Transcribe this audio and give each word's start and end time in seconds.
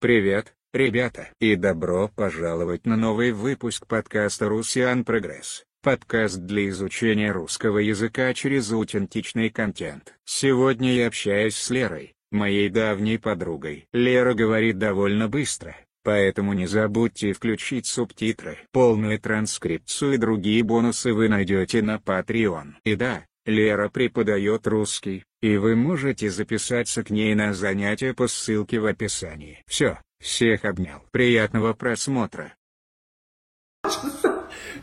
Привет, 0.00 0.54
ребята, 0.72 1.28
и 1.40 1.56
добро 1.56 2.08
пожаловать 2.16 2.86
на 2.86 2.96
новый 2.96 3.32
выпуск 3.32 3.86
подкаста 3.86 4.48
«Русиан 4.48 5.04
Прогресс». 5.04 5.64
Подкаст 5.82 6.38
для 6.38 6.70
изучения 6.70 7.30
русского 7.30 7.76
языка 7.76 8.32
через 8.32 8.72
аутентичный 8.72 9.50
контент. 9.50 10.14
Сегодня 10.24 10.94
я 10.94 11.08
общаюсь 11.08 11.54
с 11.54 11.68
Лерой, 11.68 12.14
моей 12.30 12.70
давней 12.70 13.18
подругой. 13.18 13.88
Лера 13.92 14.32
говорит 14.32 14.78
довольно 14.78 15.28
быстро, 15.28 15.76
поэтому 16.02 16.54
не 16.54 16.66
забудьте 16.66 17.34
включить 17.34 17.84
субтитры. 17.84 18.56
Полную 18.72 19.20
транскрипцию 19.20 20.14
и 20.14 20.16
другие 20.16 20.62
бонусы 20.62 21.12
вы 21.12 21.28
найдете 21.28 21.82
на 21.82 21.96
Patreon. 21.96 22.72
И 22.84 22.96
да, 22.96 23.26
Лера 23.50 23.88
преподает 23.90 24.66
русский, 24.66 25.24
и 25.42 25.56
вы 25.58 25.76
можете 25.76 26.30
записаться 26.30 27.02
к 27.04 27.10
ней 27.10 27.34
на 27.34 27.52
занятия 27.52 28.14
по 28.14 28.26
ссылке 28.28 28.78
в 28.80 28.86
описании. 28.86 29.62
Все, 29.66 29.98
всех 30.20 30.64
обнял. 30.64 31.02
Приятного 31.10 31.74
просмотра. 31.74 32.54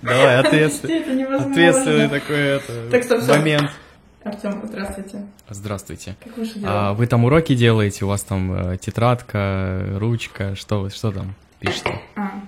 Давай, 0.01 0.39
ответственный, 0.39 1.23
ответственный 1.23 2.09
такой 2.09 2.37
это, 2.37 2.89
Так, 2.91 3.03
стоп, 3.03 3.21
стоп. 3.21 3.37
момент. 3.37 3.71
Артем, 4.23 4.61
здравствуйте. 4.65 5.25
Здравствуйте. 5.49 6.15
Как 6.23 6.37
ваши 6.37 6.59
А, 6.65 6.93
вы 6.93 7.07
там 7.07 7.23
уроки 7.23 7.55
делаете? 7.55 8.03
У 8.03 8.09
вас 8.09 8.23
там 8.23 8.71
э, 8.73 8.77
тетрадка, 8.77 9.85
ручка, 9.97 10.53
что, 10.55 10.81
вы- 10.81 10.89
что 10.89 11.11
там 11.13 11.33
пишете? 11.59 12.01
А, 12.17 12.41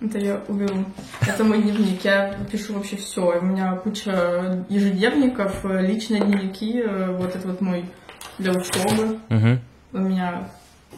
это 0.00 0.18
я 0.18 0.40
уберу. 0.48 0.84
Это 1.26 1.44
мой 1.44 1.62
дневник. 1.62 2.04
Я 2.04 2.34
пишу 2.50 2.74
вообще 2.74 2.96
все. 2.96 3.38
У 3.40 3.44
меня 3.44 3.76
куча 3.76 4.64
ежедневников, 4.68 5.64
личные 5.64 6.22
дневники. 6.22 6.80
э, 6.84 7.16
Вот 7.16 7.34
это 7.36 7.46
вот 7.48 7.60
мой 7.60 7.84
для 8.38 8.52
учебы. 8.52 9.18
Угу. 9.28 9.58
У 9.92 9.98
меня 9.98 10.48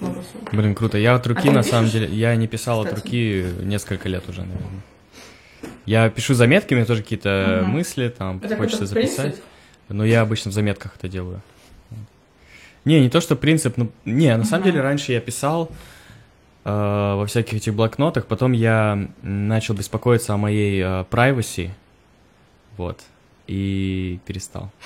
много 0.00 0.22
всего. 0.22 0.41
Блин, 0.52 0.74
круто. 0.74 0.98
Я 0.98 1.14
от 1.14 1.27
руки, 1.27 1.48
А 1.48 1.52
на 1.52 1.59
пишешь? 1.60 1.70
самом 1.72 1.91
деле, 1.91 2.06
я 2.09 2.34
не 2.36 2.46
писал 2.46 2.80
от 2.80 2.88
Кстати. 2.88 3.05
руки 3.05 3.45
несколько 3.62 4.09
лет 4.09 4.28
уже, 4.28 4.42
наверное. 4.42 4.83
Я 5.86 6.08
пишу 6.11 6.34
заметки, 6.34 6.74
у 6.74 6.77
меня 6.77 6.86
тоже 6.86 7.02
какие-то 7.02 7.61
Мгм. 7.62 7.72
мысли, 7.72 8.08
там, 8.17 8.41
Это 8.42 8.56
хочется 8.56 8.86
принцип? 8.86 9.17
записать. 9.17 9.42
Но 9.89 10.05
я 10.05 10.20
обычно 10.20 10.50
в 10.50 10.55
заметках 10.55 10.92
это 10.98 11.08
делаю. 11.08 11.41
Не, 12.84 13.00
не 13.00 13.11
то, 13.11 13.20
что 13.20 13.36
принцип, 13.36 13.77
ну, 13.77 13.91
не, 14.05 14.34
на 14.36 14.45
самом 14.45 14.62
Мгм. 14.62 14.70
деле 14.72 14.83
раньше 14.83 15.12
я 15.12 15.20
писал 15.20 15.70
во 16.72 17.24
всяких 17.27 17.55
этих 17.55 17.74
блокнотах, 17.74 18.27
потом 18.27 18.52
я 18.52 19.08
начал 19.22 19.74
беспокоиться 19.74 20.34
о 20.34 20.36
моей 20.36 20.80
э, 20.83 21.05
privacy, 21.11 21.70
вот, 22.77 23.00
и 23.47 24.19
перестал. 24.27 24.70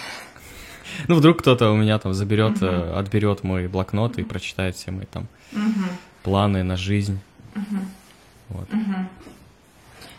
Ну, 1.08 1.14
вдруг 1.14 1.38
кто-то 1.38 1.70
у 1.70 1.76
меня 1.76 1.98
там 1.98 2.12
заберет, 2.12 2.60
э, 2.60 2.66
Мгм. 2.66 2.98
отберет 2.98 3.44
мой 3.44 3.66
блокнот 3.66 4.18
и 4.18 4.24
прочитает 4.24 4.76
все 4.76 4.90
мои 4.90 5.06
там 5.06 5.26
Мгм, 5.52 5.86
планы 6.22 6.62
на 6.64 6.76
жизнь. 6.76 7.18
мгм, 7.54 7.88
Вот. 8.50 8.70
мгм. 8.72 9.08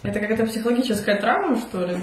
Это 0.02 0.20
какая-то 0.20 0.48
психологическая 0.48 1.22
травма, 1.22 1.58
что 1.58 1.86
ли? 1.86 1.98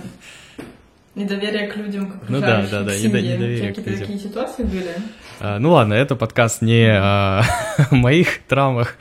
Недоверие 1.21 1.67
к 1.69 1.77
людям, 1.77 2.11
к 2.11 2.29
Ну 2.29 2.41
да, 2.41 2.67
да, 2.71 2.83
да, 2.83 2.97
недо- 2.97 3.21
недоверие 3.21 3.73
к 3.73 3.77
Какие-то 3.77 3.91
людям. 3.91 4.07
такие 4.07 4.19
ситуации 4.19 4.63
были? 4.65 4.95
А, 5.41 5.59
ну 5.59 5.73
ладно, 5.73 5.95
это 5.95 6.17
подкаст 6.17 6.63
не 6.63 6.87
о 6.91 7.43
моих 7.91 8.43
травмах. 8.49 8.97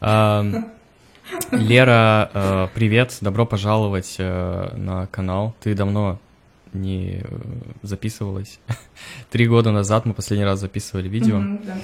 А, 0.00 0.44
Лера, 1.52 2.30
э, 2.34 2.68
привет, 2.74 3.16
добро 3.20 3.46
пожаловать 3.46 4.16
э, 4.18 4.74
на 4.76 5.06
канал. 5.06 5.54
Ты 5.60 5.74
давно 5.74 6.18
не 6.72 7.22
записывалась. 7.82 8.58
Три 9.30 9.46
года 9.46 9.70
назад 9.70 10.06
мы 10.06 10.14
последний 10.14 10.44
раз 10.44 10.58
записывали 10.60 11.08
видео. 11.08 11.36
Мгм, 11.38 11.60
да. 11.64 11.76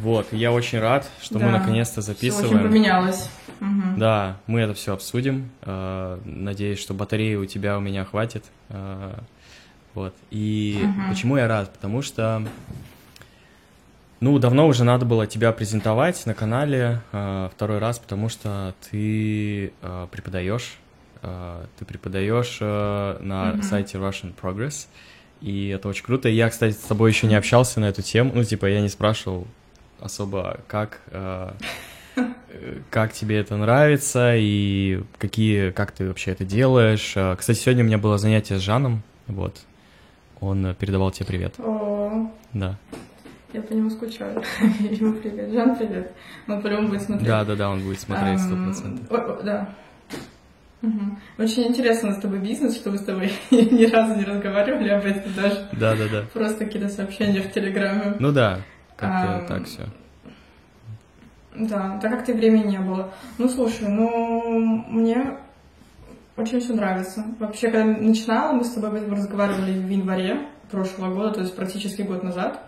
Вот, 0.00 0.32
я 0.32 0.52
очень 0.52 0.78
рад, 0.78 1.08
что 1.20 1.38
мы 1.38 1.46
Да, 1.46 1.58
наконец-то 1.58 2.00
Всё 2.00 2.12
записываем. 2.12 2.60
очень 2.60 2.68
поменялось. 2.68 3.28
Мгм. 3.60 3.98
Да, 3.98 4.36
мы 4.46 4.60
это 4.60 4.74
все 4.74 4.92
обсудим. 4.92 5.50
Э, 5.62 6.18
Надеюсь, 6.24 6.78
что 6.78 6.94
батареи 6.94 7.34
у 7.34 7.46
тебя 7.46 7.76
у 7.78 7.80
меня 7.80 8.04
хватит. 8.04 8.44
Э, 8.68 9.14
Вот. 9.94 10.14
И 10.30 10.78
Мгм. 10.84 11.08
почему 11.08 11.36
я 11.38 11.48
рад? 11.48 11.72
Потому 11.72 12.02
что, 12.02 12.46
ну, 14.20 14.38
давно 14.38 14.68
уже 14.68 14.84
надо 14.84 15.04
было 15.04 15.26
тебя 15.26 15.50
презентовать 15.50 16.24
на 16.26 16.34
канале 16.34 17.00
э, 17.12 17.48
второй 17.52 17.78
раз, 17.78 17.98
потому 17.98 18.28
что 18.28 18.74
ты 18.90 19.72
преподаешь. 20.12 20.76
Ты 21.20 21.84
преподаешь 21.84 22.58
на 22.60 23.52
Мгм. 23.54 23.62
сайте 23.64 23.98
Russian 23.98 24.32
Progress. 24.40 24.86
И 25.40 25.68
это 25.68 25.88
очень 25.88 26.04
круто. 26.04 26.28
Я, 26.28 26.48
кстати, 26.48 26.74
с 26.74 26.78
тобой 26.86 27.10
еще 27.10 27.26
не 27.26 27.34
общался 27.34 27.80
на 27.80 27.86
эту 27.86 28.02
тему. 28.02 28.30
Ну, 28.34 28.44
типа, 28.44 28.66
я 28.66 28.80
не 28.80 28.88
спрашивал 28.88 29.48
особо, 30.00 30.60
как, 30.66 31.00
э, 31.10 31.50
э, 32.16 32.78
как 32.90 33.12
тебе 33.12 33.38
это 33.38 33.56
нравится 33.56 34.34
и 34.36 35.02
какие, 35.18 35.70
как 35.70 35.92
ты 35.92 36.06
вообще 36.08 36.32
это 36.32 36.44
делаешь. 36.44 37.12
Э, 37.16 37.36
Кстати, 37.36 37.58
сегодня 37.58 37.82
у 37.84 37.86
меня 37.86 37.98
было 37.98 38.18
занятие 38.18 38.58
с 38.58 38.62
Жаном, 38.62 39.02
вот. 39.26 39.56
Он 40.40 40.74
передавал 40.78 41.10
тебе 41.10 41.26
привет. 41.26 41.54
О, 41.58 42.30
Да. 42.52 42.76
я 43.52 43.60
по 43.60 43.72
нему 43.72 43.90
скучаю. 43.90 44.40
Ему 44.80 45.14
привет. 45.14 45.52
Жан, 45.52 45.76
привет. 45.76 46.12
Он 46.46 46.62
по-любому 46.62 46.88
будет 46.88 47.02
смотреть. 47.02 47.26
Да, 47.26 47.44
да, 47.44 47.56
да, 47.56 47.70
он 47.70 47.80
будет 47.82 47.98
смотреть 48.00 48.40
сто 48.40 48.54
процентов. 48.56 49.44
Да. 49.44 49.74
Мгм. 50.80 51.18
Очень 51.38 51.66
интересно 51.66 52.12
с 52.12 52.20
тобой 52.20 52.38
бизнес, 52.38 52.76
что 52.76 52.90
мы 52.92 52.98
с 52.98 53.02
тобой 53.02 53.32
ни 53.50 53.84
разу 53.90 54.14
не 54.14 54.24
разговаривали 54.24 54.90
об 54.90 55.04
этом 55.04 55.34
даже. 55.34 55.68
Да, 55.72 55.96
да, 55.96 56.04
да. 56.08 56.24
Просто 56.32 56.66
какие-то 56.66 56.88
сообщения 56.88 57.42
в 57.42 57.50
Телеграме. 57.52 58.14
Ну 58.20 58.30
да, 58.30 58.60
как-то 58.98 59.38
Ам, 59.38 59.46
так 59.46 59.64
все. 59.66 59.86
Да, 61.56 61.98
так 62.02 62.10
как 62.10 62.24
ты 62.26 62.34
времени 62.34 62.72
не 62.72 62.78
было. 62.78 63.10
Ну, 63.38 63.48
слушай, 63.48 63.88
ну, 63.88 64.84
мне 64.88 65.38
очень 66.36 66.60
все 66.60 66.74
нравится. 66.74 67.24
Вообще, 67.38 67.70
когда 67.70 67.86
начинала, 67.86 68.52
мы 68.52 68.64
с 68.64 68.72
тобой 68.72 69.08
разговаривали 69.08 69.72
в 69.72 69.88
январе 69.88 70.46
прошлого 70.70 71.14
года, 71.14 71.34
то 71.34 71.40
есть 71.40 71.56
практически 71.56 72.02
год 72.02 72.22
назад. 72.22 72.60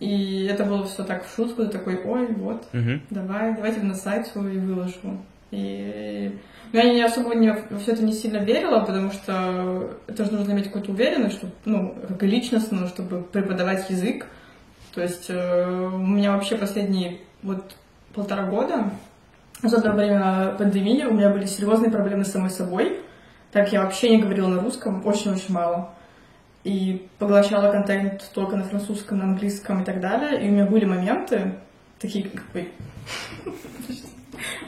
И 0.00 0.44
это 0.44 0.64
было 0.64 0.84
все 0.84 1.04
так 1.04 1.24
в 1.24 1.34
шутку, 1.34 1.64
ты 1.64 1.70
такой, 1.70 2.02
ой, 2.04 2.26
вот, 2.34 2.66
Угу. 2.72 3.00
давай, 3.10 3.54
давайте 3.54 3.80
на 3.80 3.94
сайт 3.94 4.26
свой 4.26 4.56
и 4.56 4.58
выложу. 4.58 5.24
И 5.50 6.36
ну, 6.72 6.78
я 6.80 6.92
не 6.92 7.02
особо 7.02 7.34
не, 7.34 7.52
во 7.70 7.78
все 7.78 7.92
это 7.92 8.02
не 8.02 8.12
сильно 8.12 8.38
верила, 8.38 8.80
потому 8.80 9.12
что 9.12 9.96
это 10.08 10.24
же 10.24 10.32
нужно 10.32 10.52
иметь 10.52 10.66
какую-то 10.66 10.90
уверенность, 10.90 11.36
чтобы, 11.36 11.52
ну, 11.64 11.94
как 12.08 12.22
и 12.22 12.26
личностную, 12.26 12.88
чтобы 12.88 13.22
преподавать 13.22 13.88
язык. 13.88 14.26
То 14.94 15.02
есть 15.02 15.26
э, 15.28 15.66
у 15.66 15.98
меня 15.98 16.32
вообще 16.32 16.56
последние 16.56 17.18
вот 17.42 17.74
полтора 18.14 18.44
года, 18.44 18.90
особенно 19.60 19.90
во 19.90 19.96
время 19.96 20.54
пандемии, 20.56 21.04
у 21.04 21.14
меня 21.14 21.30
были 21.30 21.46
серьезные 21.46 21.90
проблемы 21.90 22.24
с 22.24 22.30
самой 22.30 22.50
собой. 22.50 23.00
Так 23.50 23.72
я 23.72 23.82
вообще 23.82 24.10
не 24.10 24.22
говорила 24.22 24.48
на 24.48 24.62
русском, 24.62 25.04
очень-очень 25.04 25.52
мало. 25.52 25.94
И 26.62 27.08
поглощала 27.18 27.70
контент 27.70 28.30
только 28.34 28.56
на 28.56 28.64
французском, 28.64 29.18
на 29.18 29.24
английском 29.24 29.82
и 29.82 29.84
так 29.84 30.00
далее. 30.00 30.42
И 30.42 30.48
у 30.48 30.52
меня 30.52 30.66
были 30.66 30.84
моменты, 30.84 31.54
такие 32.00 32.28
как... 32.28 32.42
Ой. 32.54 32.72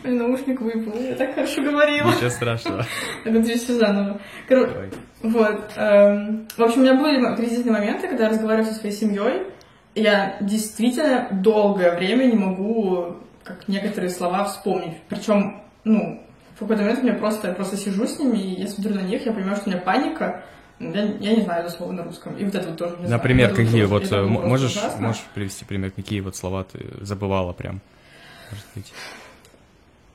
Ой, 0.05 0.13
наушник 0.13 0.61
выпал, 0.61 1.01
я 1.01 1.15
так 1.15 1.35
хорошо 1.35 1.63
говорила. 1.63 2.09
Ничего 2.09 2.31
страшного. 2.31 2.85
Вот, 3.25 3.47
все 3.47 3.75
заново. 3.75 4.21
Короче, 4.49 4.91
вот. 5.23 5.73
эм, 5.77 6.47
в 6.57 6.63
общем, 6.63 6.81
у 6.81 6.85
меня 6.85 6.95
были 6.95 7.37
кризисные 7.37 7.73
моменты, 7.73 8.09
когда 8.09 8.25
я 8.25 8.31
разговариваю 8.31 8.73
со 8.73 8.79
своей 8.79 8.95
семьей. 8.95 9.56
Я 9.97 10.37
действительно 10.43 11.27
долгое 11.33 11.97
время 11.97 12.25
не 12.25 12.37
могу, 12.37 13.17
как 13.43 13.67
некоторые 13.67 14.11
слова, 14.11 14.45
вспомнить. 14.45 14.99
Причем, 15.09 15.63
ну, 15.85 16.23
в 16.55 16.59
какой-то 16.59 16.83
момент 16.83 17.03
мне 17.03 17.15
просто, 17.15 17.49
я 17.49 17.55
просто 17.55 17.79
сижу 17.79 18.07
с 18.07 18.19
ними, 18.19 18.37
и 18.37 18.61
я 18.61 18.69
смотрю 18.69 18.95
на 18.95 19.01
них, 19.01 19.25
я 19.25 19.33
понимаю, 19.33 19.57
что 19.57 19.71
у 19.71 19.73
меня 19.73 19.81
паника. 19.81 20.45
Я, 20.79 21.03
я 21.03 21.35
не 21.35 21.41
знаю 21.41 21.65
это 21.65 21.71
слово 21.71 21.93
на 21.93 22.05
русском. 22.05 22.37
И 22.37 22.45
вот 22.45 22.55
это 22.55 22.69
вот 22.69 22.77
тоже 22.77 22.91
не 22.99 23.07
знаю. 23.07 23.19
Например, 23.19 23.49
вот 23.49 23.57
какие 23.57 23.85
вот, 23.85 24.05
это 24.05 24.17
э, 24.17 24.27
можешь, 24.27 24.77
ужасно. 24.77 25.07
можешь 25.07 25.25
привести 25.35 25.65
пример, 25.65 25.91
какие 25.91 26.21
вот 26.21 26.37
слова 26.37 26.65
ты 26.65 26.87
забывала 27.01 27.55
прям? 27.55 27.81
Может 28.51 28.67
быть. 28.75 28.93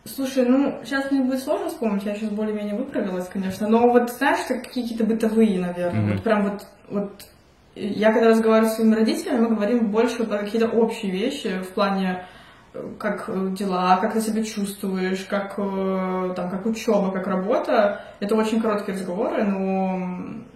Слушай, 0.06 0.45
ну, 0.45 0.80
сейчас 0.83 1.10
мне 1.10 1.22
будет 1.22 1.44
сложно 1.44 1.69
вспомнить, 1.69 2.04
я 2.04 2.16
сейчас 2.16 2.30
более-менее 2.30 2.75
выправилась, 2.75 3.28
конечно, 3.28 3.68
но 3.68 3.88
вот, 3.88 4.12
знаешь, 4.12 4.45
какие-то 4.48 5.04
бытовые, 5.04 5.60
наверное, 5.60 6.01
Мгм. 6.01 6.13
вот 6.13 6.24
прям 6.24 6.44
вот, 6.44 6.68
вот, 6.89 7.25
я 7.75 8.12
когда 8.12 8.29
разговариваю 8.29 8.69
с 8.69 8.75
своими 8.75 8.95
родителями, 8.95 9.47
мы 9.47 9.56
говорим 9.56 9.91
больше 9.91 10.23
про 10.25 10.39
какие-то 10.39 10.68
общие 10.68 11.12
вещи 11.12 11.59
в 11.62 11.69
плане, 11.69 12.25
э, 12.73 12.85
как 13.00 13.25
э, 13.29 13.50
дела, 13.51 13.97
как 13.97 14.13
ты 14.13 14.21
себя 14.21 14.44
чувствуешь, 14.44 15.25
как, 15.29 15.53
э, 15.57 16.33
там, 16.35 16.50
как 16.50 16.65
учеба, 16.65 17.12
как 17.12 17.27
работа. 17.27 18.01
Это 18.19 18.35
очень 18.35 18.62
короткие 18.62 18.97
разговоры, 18.97 19.44
но 19.44 19.97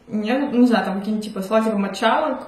мне, 0.08 0.38
ну, 0.38 0.52
не 0.60 0.68
знаю, 0.68 0.86
там 0.86 1.00
какие-нибудь 1.00 1.26
типа 1.26 1.42
типа 1.42 1.78
мочалок, 1.78 2.48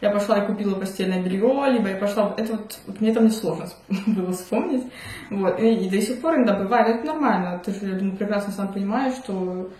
я 0.00 0.10
пошла 0.10 0.38
и 0.38 0.46
купила 0.46 0.74
постельное 0.74 1.22
белье, 1.22 1.70
либо 1.70 1.88
я 1.88 1.96
пошла, 1.96 2.32
это 2.36 2.52
вот, 2.52 2.78
вот 2.86 3.00
мне 3.00 3.12
там 3.12 3.24
несложно 3.24 3.66
было 4.06 4.32
вспомнить. 4.32 4.84
Вот, 5.30 5.58
и, 5.58 5.86
и 5.86 5.90
до 5.90 6.00
сих 6.00 6.20
пор 6.20 6.36
иногда 6.36 6.54
бывает, 6.54 6.96
это 6.96 7.06
нормально. 7.06 7.60
Ты 7.64 7.72
же, 7.72 7.86
я 7.86 7.94
думаю, 7.94 8.16
прекрасно 8.16 8.52
сам 8.52 8.72
понимаешь, 8.72 9.14
что 9.14 9.70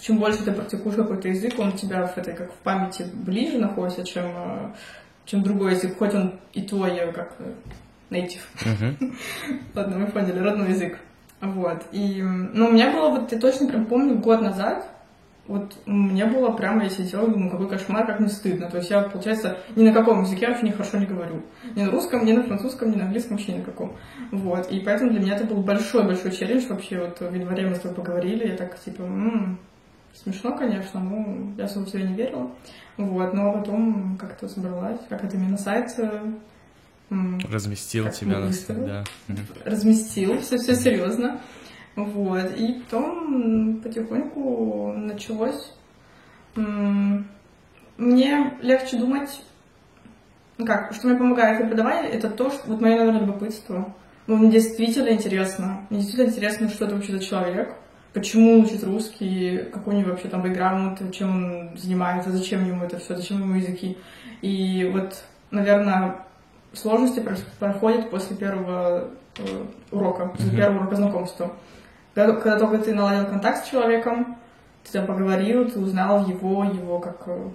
чем 0.00 0.18
больше 0.18 0.44
ты 0.44 0.52
практикуешь 0.52 0.96
какой-то 0.96 1.28
язык, 1.28 1.58
он 1.58 1.68
у 1.68 1.72
тебя 1.72 2.06
в 2.06 2.16
этой, 2.16 2.34
как 2.34 2.52
в 2.52 2.56
памяти 2.56 3.06
ближе 3.12 3.58
находится, 3.58 4.04
чем, 4.04 4.24
э, 4.26 4.70
чем 5.26 5.42
другой 5.42 5.72
язык, 5.72 5.98
хоть 5.98 6.14
он 6.14 6.40
и 6.52 6.62
твой, 6.62 6.90
э, 6.90 7.12
как 7.12 7.34
э, 7.38 7.52
native. 8.10 8.40
Мгм. 8.64 9.16
Ладно, 9.74 9.98
вы 9.98 10.06
поняли, 10.06 10.38
родной 10.38 10.70
язык. 10.70 10.98
Вот. 11.40 11.82
И, 11.92 12.22
ну, 12.22 12.68
у 12.68 12.72
меня 12.72 12.90
было, 12.92 13.10
вот 13.10 13.32
я 13.32 13.38
точно 13.38 13.68
прям 13.68 13.86
помню, 13.86 14.18
год 14.18 14.42
назад, 14.42 14.86
вот 15.50 15.74
мне 15.84 16.26
было 16.26 16.52
прямо, 16.52 16.84
я 16.84 16.90
сидела, 16.90 17.26
думаю, 17.26 17.50
какой 17.50 17.68
кошмар, 17.68 18.06
как 18.06 18.20
мне 18.20 18.28
стыдно. 18.28 18.70
То 18.70 18.76
есть 18.76 18.88
я, 18.88 19.00
получается, 19.02 19.58
ни 19.74 19.82
на 19.82 19.92
каком 19.92 20.22
языке 20.22 20.46
вообще 20.46 20.66
не 20.66 20.70
хорошо 20.70 20.98
не 20.98 21.06
говорю. 21.06 21.42
Ни 21.74 21.82
на 21.82 21.90
русском, 21.90 22.24
ни 22.24 22.30
на 22.30 22.44
французском, 22.44 22.92
ни 22.92 22.96
на 22.96 23.06
английском, 23.06 23.36
вообще 23.36 23.54
никаком. 23.54 23.96
Вот. 24.30 24.70
И 24.70 24.78
поэтому 24.78 25.10
для 25.10 25.18
меня 25.18 25.34
это 25.34 25.44
был 25.44 25.56
большой-большой 25.62 26.30
челлендж 26.30 26.68
вообще. 26.68 27.00
Вот 27.00 27.18
в 27.18 27.34
январе 27.34 27.66
мы 27.66 27.74
с 27.74 27.80
тобой 27.80 27.96
поговорили, 27.96 28.46
я 28.46 28.56
так, 28.56 28.78
типа, 28.78 29.02
«М, 29.02 29.58
смешно, 30.14 30.56
конечно, 30.56 31.00
но 31.00 31.52
я 31.56 31.66
в 31.66 31.70
себя 31.70 32.02
не 32.02 32.14
верила. 32.14 32.50
Вот. 32.96 33.34
Но 33.34 33.52
потом 33.52 34.16
как-то 34.18 34.48
собралась, 34.48 35.00
как 35.08 35.24
это 35.24 35.36
именно 35.36 35.58
сайт 35.58 35.88
Разместил 37.10 38.04
Как 38.04 38.14
тебя 38.14 38.38
на 38.38 38.46
выставили. 38.46 38.86
да. 38.86 39.04
Разместил, 39.64 40.40
все, 40.40 40.58
все 40.58 40.76
серьезно. 40.76 41.40
Вот. 41.96 42.56
И 42.56 42.82
потом 42.84 43.80
потихоньку 43.82 44.92
началось. 44.96 45.74
Мне 46.54 48.54
легче 48.62 48.96
думать, 48.96 49.42
ну 50.56 50.66
как, 50.66 50.94
что 50.94 51.08
мне 51.08 51.18
помогает 51.18 51.58
в 51.58 51.62
преподавании, 51.62 52.10
это 52.10 52.30
то, 52.30 52.50
что 52.50 52.68
вот 52.68 52.80
мое, 52.80 52.96
наверное, 52.96 53.22
любопытство. 53.22 53.92
Ну, 54.26 54.36
мне 54.36 54.50
действительно 54.50 55.08
интересно. 55.08 55.84
Мне 55.90 56.00
действительно 56.00 56.30
интересно, 56.30 56.68
что 56.68 56.84
это 56.84 56.94
вообще 56.94 57.12
за 57.12 57.18
человек, 57.18 57.74
почему 58.12 58.60
учит 58.60 58.82
русский, 58.84 59.58
какой 59.72 59.94
у 59.94 59.98
него 59.98 60.10
вообще 60.10 60.28
там 60.28 60.42
бэкграунд, 60.42 61.00
чем 61.14 61.30
он 61.70 61.78
занимается, 61.78 62.30
зачем 62.30 62.66
ему 62.66 62.84
это 62.84 62.98
все, 62.98 63.16
зачем 63.16 63.40
ему 63.40 63.54
языки. 63.54 63.96
И 64.42 64.90
вот, 64.92 65.22
наверное, 65.50 66.16
сложности 66.72 67.22
проходят 67.58 68.10
после 68.10 68.36
первого 68.36 69.10
э, 69.38 69.42
урока, 69.90 70.26
после 70.26 70.48
Мгм. 70.48 70.56
первого 70.56 70.78
урока 70.80 70.96
знакомства. 70.96 71.52
Когда, 72.14 72.32
когда 72.34 72.58
только 72.58 72.78
ты 72.78 72.94
наладил 72.94 73.26
контакт 73.26 73.64
с 73.64 73.70
человеком, 73.70 74.36
ты 74.84 74.92
там 74.92 75.06
поговорил, 75.06 75.70
ты 75.70 75.78
узнал 75.78 76.26
его, 76.26 76.64
его 76.64 76.98
как, 76.98 77.22
э, 77.26 77.48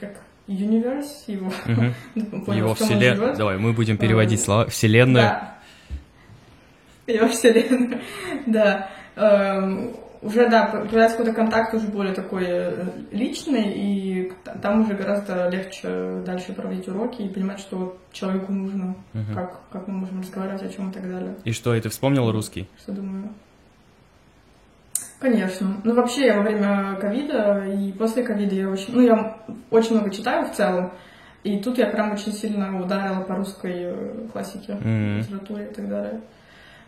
как 0.00 0.20
universe, 0.48 1.06
его, 1.28 1.52
Мгм. 1.66 1.94
понял, 2.44 2.58
Его 2.58 2.74
вселенная. 2.74 3.36
Давай, 3.36 3.58
мы 3.58 3.72
будем 3.72 3.96
переводить 3.98 4.40
Э, 4.40 4.44
слова. 4.44 4.66
Вселенную. 4.66 5.22
Да. 5.24 5.54
Его 7.06 7.28
вселенную. 7.28 8.00
Да. 8.46 8.88
Эм, 9.20 9.90
Уже, 10.22 10.50
да, 10.50 10.66
появляется 10.66 11.16
какой-то 11.16 11.34
контакт 11.34 11.72
уже 11.72 11.86
более 11.88 12.12
такой 12.12 12.44
э, 12.46 12.84
личный, 13.10 13.72
и 13.74 14.32
там 14.60 14.82
уже 14.82 14.92
гораздо 14.92 15.48
легче 15.48 16.20
дальше 16.26 16.52
проводить 16.52 16.86
уроки 16.88 17.22
и 17.22 17.28
понимать, 17.30 17.58
что 17.58 17.96
человеку 18.12 18.52
нужно, 18.52 18.94
Мгм. 19.14 19.34
как, 19.34 19.60
как 19.72 19.88
мы 19.88 19.94
можем 19.94 20.20
разговаривать, 20.20 20.62
о 20.62 20.68
чем 20.68 20.90
и 20.90 20.92
так 20.92 21.10
далее. 21.10 21.34
И 21.44 21.52
что, 21.52 21.74
и 21.74 21.80
ты 21.80 21.88
вспомнил 21.88 22.30
русский? 22.30 22.68
Что 22.82 22.92
думаю? 22.92 23.30
Конечно. 25.20 25.76
Ну, 25.84 25.94
вообще, 25.94 26.26
я 26.26 26.36
во 26.36 26.42
время 26.42 26.96
ковида 27.00 27.64
и 27.66 27.92
после 27.92 28.22
ковида 28.22 28.54
я 28.54 28.68
очень... 28.68 28.94
Ну, 28.94 29.00
я 29.00 29.36
очень 29.70 29.94
много 29.94 30.10
читаю 30.10 30.46
в 30.46 30.52
целом, 30.52 30.92
и 31.44 31.58
тут 31.60 31.78
я 31.78 31.86
прям 31.86 32.12
очень 32.12 32.32
сильно 32.32 32.78
ударила 32.78 33.20
по 33.22 33.36
русской 33.36 33.72
э, 33.74 34.26
классике, 34.32 34.74
Мгм. 34.74 35.18
литературе 35.20 35.64
и 35.70 35.74
так 35.74 35.88
далее. 35.88 36.20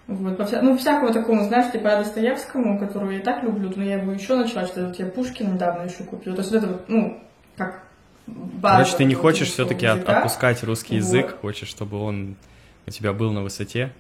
Вот, 0.08 0.36
по 0.36 0.42
вся- 0.42 0.60
ну, 0.62 0.76
всякого 0.76 1.12
такого, 1.12 1.44
знаешь, 1.44 1.72
типа 1.72 1.88
я 1.88 1.98
Достоевскому, 1.98 2.78
которого 2.78 3.10
я 3.12 3.18
и 3.18 3.22
так 3.22 3.42
люблю, 3.44 3.72
но 3.74 3.82
я 3.84 3.96
его 4.00 4.12
еще 4.12 4.34
начала 4.36 4.66
читать, 4.66 4.84
вот 4.88 4.98
я 4.98 5.06
Пушкина 5.06 5.52
недавно 5.54 5.84
еще 5.88 6.04
купила. 6.04 6.34
То 6.36 6.42
есть 6.42 6.52
вот 6.52 6.58
это 6.62 6.72
вот, 6.72 6.88
ну, 6.88 7.20
как 7.56 7.84
база 8.26 8.76
Короче, 8.78 8.96
ты 8.98 9.04
не 9.04 9.14
хочешь 9.14 9.48
все-таки 9.50 9.86
языка. 9.86 10.16
отпускать 10.18 10.62
русский 10.64 10.96
язык, 10.96 11.26
Вот. 11.32 11.40
хочешь, 11.40 11.68
чтобы 11.68 11.98
он 12.00 12.36
у 12.86 12.90
тебя 12.90 13.12
был 13.12 13.32
на 13.32 13.42
высоте. 13.42 13.92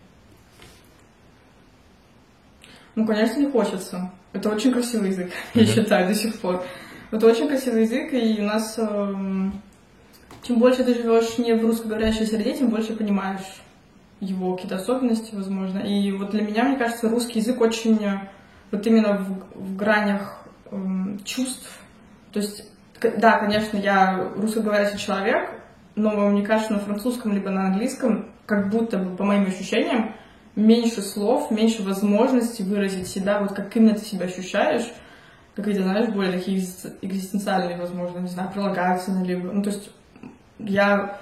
Ну, 2.94 3.06
конечно, 3.06 3.38
не 3.40 3.50
хочется. 3.50 4.10
Это 4.32 4.50
очень 4.50 4.72
красивый 4.72 5.10
язык, 5.10 5.30
я 5.54 5.62
Мгм. 5.62 5.70
считаю, 5.72 6.08
до 6.08 6.14
сих 6.14 6.38
пор. 6.40 6.62
Это 7.10 7.26
очень 7.26 7.48
красивый 7.48 7.82
язык, 7.82 8.12
и 8.12 8.40
у 8.40 8.44
нас... 8.44 8.78
эм, 8.78 9.60
чем 10.42 10.58
больше 10.58 10.82
ты 10.82 10.94
живешь 10.94 11.38
не 11.38 11.54
в 11.54 11.62
русскоговорящей 11.64 12.26
среде, 12.26 12.54
тем 12.56 12.68
больше 12.70 12.96
понимаешь 12.96 13.60
его 14.22 14.54
какие-то 14.54 14.76
особенности, 14.76 15.34
возможно. 15.34 15.80
И 15.80 16.12
вот 16.12 16.30
для 16.30 16.42
меня, 16.42 16.64
мне 16.64 16.76
кажется, 16.76 17.08
русский 17.08 17.40
язык 17.40 17.60
очень 17.60 18.02
э, 18.04 18.28
вот 18.70 18.86
именно 18.86 19.18
в, 19.18 19.58
в 19.60 19.76
гранях 19.76 20.44
эм, 20.70 21.20
чувств. 21.24 21.78
То 22.32 22.38
есть, 22.38 22.64
да, 23.00 23.38
конечно, 23.38 23.76
я 23.76 24.28
русскоговорящий 24.36 24.98
человек, 24.98 25.50
но 25.96 26.28
мне 26.28 26.42
кажется, 26.42 26.72
на 26.72 26.78
французском 26.78 27.32
либо 27.32 27.50
на 27.50 27.66
английском, 27.66 28.26
как 28.46 28.70
будто 28.70 28.98
бы, 28.98 29.16
по 29.16 29.24
моим 29.24 29.46
ощущениям, 29.46 30.14
меньше 30.54 31.02
слов, 31.02 31.50
меньше 31.50 31.82
возможностей 31.82 32.62
выразить 32.62 33.08
себя, 33.08 33.40
вот 33.40 33.52
как 33.52 33.76
именно 33.76 33.94
ты 33.94 34.04
себя 34.04 34.26
ощущаешь, 34.26 34.88
какие-то, 35.56 35.82
знаешь, 35.82 36.08
более 36.10 36.32
такие 36.32 36.58
экзист- 36.58 36.94
экзистенциальные, 37.02 37.76
возможно, 37.76 38.20
не 38.20 38.28
знаю, 38.28 38.50
прилагательные, 38.52 39.24
либо, 39.24 39.52
ну, 39.52 39.62
то 39.62 39.70
есть 39.70 39.90
я, 40.60 41.18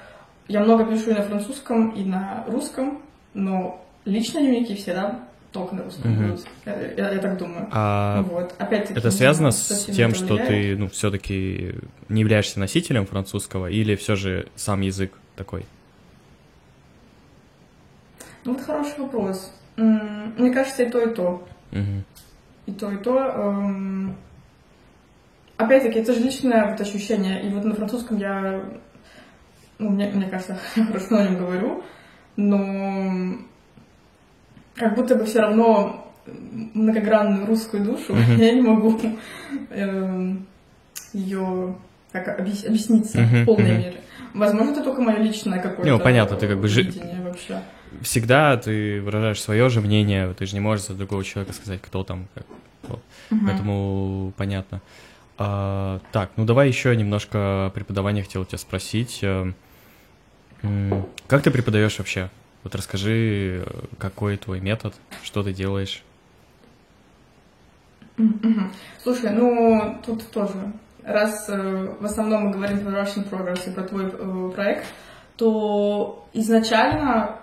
я 0.51 0.61
много 0.61 0.85
пишу 0.85 1.11
и 1.11 1.15
на 1.15 1.23
французском, 1.23 1.91
и 1.91 2.05
на 2.05 2.45
русском, 2.49 3.01
но 3.35 3.85
личные 4.05 4.45
дневники 4.49 4.75
всегда 4.75 5.21
только 5.53 5.75
на 5.77 5.85
русском 5.85 6.11
Мгм. 6.13 6.31
будут. 6.31 6.47
Я, 6.67 6.81
я- 6.97 7.11
я 7.13 7.19
так 7.19 7.39
думаю. 7.39 7.69
А 7.73 8.23
вот. 8.23 8.55
Опять-таки, 8.59 8.99
это 8.99 9.11
связано 9.11 9.51
с 9.53 9.85
тем, 9.87 10.15
что 10.15 10.37
ты, 10.37 10.77
ну, 10.77 10.89
все-таки 10.89 11.75
не 12.09 12.21
являешься 12.21 12.59
носителем 12.61 13.07
французского, 13.07 13.69
или 13.71 13.95
все 13.97 14.17
же 14.17 14.49
сам 14.57 14.81
язык 14.81 15.13
такой? 15.37 15.65
Ну, 18.45 18.55
вот 18.55 18.63
хороший 18.63 18.99
вопрос. 18.99 19.53
Мне 19.77 20.51
кажется, 20.53 20.83
и 20.83 20.91
то, 20.91 21.01
и 21.01 21.15
то. 21.15 21.47
Мгм. 21.73 22.05
И 22.67 22.73
то, 22.73 22.91
и 22.91 22.97
то. 22.97 23.19
эм, 23.19 24.17
Опять-таки, 25.57 25.99
это 25.99 26.15
же 26.15 26.21
личное 26.21 26.71
вот 26.71 26.81
ощущение. 26.81 27.43
И 27.47 27.51
вот 27.53 27.65
на 27.65 27.75
французском 27.75 28.17
я, 28.17 28.63
ну, 29.81 29.91
мне, 29.91 30.09
мне 30.09 30.29
кажется, 30.29 30.59
я 30.77 30.85
хорошо 30.85 31.07
на 31.11 31.25
нем 31.25 31.39
говорю, 31.39 31.83
но 32.37 33.37
как 34.77 34.95
будто 34.95 35.17
бы 35.17 35.25
все 35.25 35.41
равно 35.41 36.07
многогранную 36.75 37.47
русскую 37.47 37.83
душу 37.85 38.15
я 38.37 38.53
не 38.53 38.61
могу 38.61 38.99
ее 41.13 41.75
как 42.13 42.41
объяс- 42.41 42.67
объясниться 42.67 43.21
Мгм, 43.21 43.43
в 43.43 43.47
полной 43.47 43.79
мере. 43.79 44.01
Возможно, 44.35 44.73
это 44.73 44.85
только 44.85 45.01
мое 45.01 45.19
личное 45.19 45.61
какое-то 45.61 45.91
Ну, 45.91 45.99
понятно, 45.99 46.37
ты 46.37 46.47
как 46.47 46.61
бы 46.61 46.69
жи- 46.69 46.93
вообще. 47.25 47.63
Всегда 48.03 48.57
ты 48.57 49.01
выражаешь 49.01 49.41
свое 49.43 49.69
же 49.69 49.81
мнение, 49.81 50.33
ты 50.35 50.47
же 50.47 50.55
не 50.55 50.61
можешь 50.61 50.87
за 50.87 50.95
другого 50.95 51.25
человека 51.25 51.53
сказать, 51.53 51.81
кто 51.83 52.05
там, 52.05 52.29
как, 52.35 52.47
вот. 52.89 53.03
Мгм. 53.31 53.47
Поэтому 53.47 54.33
понятно. 54.37 54.81
А, 55.39 56.01
так, 56.13 56.31
ну 56.37 56.45
давай 56.45 56.69
еще 56.69 56.95
немножко 56.95 57.67
о 57.67 57.71
преподавании 57.71 58.23
хотел 58.23 58.45
тебя 58.45 58.59
спросить. 58.59 59.25
Как 61.27 61.43
ты 61.43 61.51
преподаешь 61.51 61.99
вообще? 61.99 62.29
Вот 62.63 62.75
расскажи, 62.75 63.65
какой 63.99 64.37
твой 64.37 64.61
метод, 64.61 64.95
что 65.23 65.43
ты 65.43 65.53
делаешь. 65.55 66.03
Слушай, 69.03 69.31
ну 69.31 69.99
тут 70.05 70.31
тоже, 70.31 70.73
раз 71.05 71.47
э, 71.49 71.95
в 71.99 72.05
основном 72.05 72.47
мы 72.47 72.51
говорим 72.53 72.81
про 72.81 72.91
Russian 73.01 73.27
Progress 73.29 73.71
и 73.71 73.73
про 73.75 73.85
твой 73.85 74.07
э, 74.13 74.51
проект, 74.55 74.87
то 75.39 76.27
изначально 76.35 77.37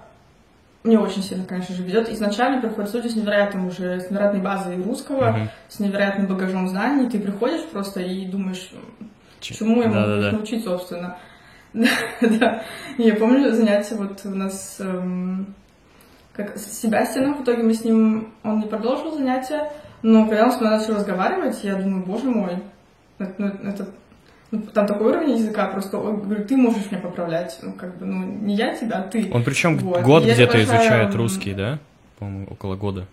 мне 0.84 1.00
очень 1.00 1.24
сильно, 1.24 1.46
конечно 1.46 1.74
же, 1.74 1.82
ведет. 1.84 2.10
Изначально 2.10 2.62
приходят 2.62 2.94
люди 2.94 3.08
с 3.08 3.16
невероятным 3.16 3.66
уже, 3.68 4.00
с 4.00 4.12
невероятной 4.12 4.42
базой 4.42 4.82
русского, 4.84 5.32
Мгм. 5.32 5.50
с 5.68 5.80
невероятным 5.80 6.28
багажом 6.28 6.68
знаний. 6.70 7.10
Ты 7.10 7.20
приходишь 7.20 7.64
просто 7.66 8.02
и 8.02 8.26
думаешь, 8.28 8.70
Ч- 9.40 9.56
чему 9.56 9.78
могу 9.78 9.94
Да-да-да. 9.96 10.28
их 10.28 10.34
научить, 10.34 10.64
собственно. 10.64 11.18
Да, 12.22 12.64
Я 12.98 13.16
помню 13.16 13.52
занятия 13.52 13.96
вот 13.96 14.22
у 14.26 14.30
нас 14.30 14.78
эм, 14.80 15.54
как 16.34 16.58
с 16.58 16.82
Себастьяном, 16.82 17.36
в 17.36 17.44
итоге 17.44 17.64
мы 17.64 17.74
с 17.74 17.84
ним, 17.84 18.34
он 18.44 18.60
не 18.60 18.68
продолжил 18.68 19.12
занятия, 19.12 19.72
но 20.02 20.26
когда 20.28 20.46
он 20.46 20.52
со 20.52 20.60
мной 20.60 20.78
начал 20.78 20.96
разговаривать, 20.96 21.64
я 21.64 21.76
думаю, 21.76 22.06
боже 22.06 22.26
мой, 22.30 22.58
это, 23.20 23.34
ну, 23.38 23.48
это- 23.48 23.88
ну, 24.52 24.62
там 24.62 24.88
такой 24.88 25.08
уровень 25.08 25.36
языка, 25.38 25.66
просто, 25.68 25.98
ой, 25.98 26.16
говорю, 26.16 26.46
ты 26.46 26.56
можешь 26.56 26.90
меня 26.90 27.02
поправлять, 27.02 27.60
ну, 27.62 27.74
как 27.74 27.98
бы, 27.98 28.06
ну, 28.06 28.26
не 28.26 28.56
я 28.56 28.74
тебя, 28.76 29.00
а 29.00 29.02
ты. 29.04 29.30
Он 29.34 29.44
причем 29.44 29.78
Вот. 29.78 30.02
год 30.04 30.24
где-то 30.24 30.54
большая, 30.54 30.64
изучает 30.64 31.14
м, 31.14 31.18
русский, 31.18 31.54
да? 31.54 31.80
По-моему, 32.18 32.48
около 32.50 32.76
года. 32.76 33.06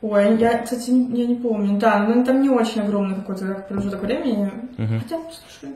Ой, 0.00 0.36
я, 0.38 0.58
кстати, 0.58 0.90
я 0.90 1.26
не 1.26 1.34
помню, 1.34 1.78
да, 1.78 1.98
но 2.04 2.24
там 2.24 2.42
не 2.42 2.50
очень 2.50 2.82
огромный 2.82 3.16
какой-то 3.16 3.64
промежуток 3.68 4.02
времени, 4.02 4.50
Мгм. 4.76 5.00
Хотя, 5.00 5.16
слушай, 5.30 5.74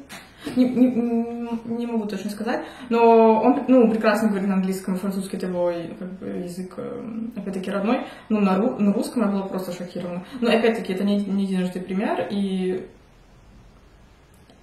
не, 0.57 0.65
не, 0.65 1.49
не 1.65 1.87
могу 1.87 2.07
точно 2.07 2.31
сказать, 2.31 2.65
но 2.89 3.41
он 3.43 3.65
ну, 3.69 3.91
прекрасно 3.91 4.29
говорит 4.29 4.49
на 4.49 4.55
английском, 4.55 4.95
и 4.95 4.99
французский 4.99 5.37
это 5.37 5.47
его 5.47 5.73
как 5.99 6.13
бы, 6.19 6.27
язык, 6.27 6.75
э, 6.77 7.03
опять-таки, 7.37 7.71
родной, 7.71 8.07
но 8.29 8.41
на, 8.41 8.57
ру- 8.57 8.79
на 8.79 8.93
русском 8.93 9.23
я 9.23 9.29
была 9.29 9.43
просто 9.43 9.73
шокирована. 9.73 10.25
Но, 10.41 10.49
опять-таки, 10.49 10.93
это 10.93 11.05
не, 11.05 11.17
не 11.25 11.45
единожды 11.45 11.81
пример, 11.81 12.29
и 12.31 12.87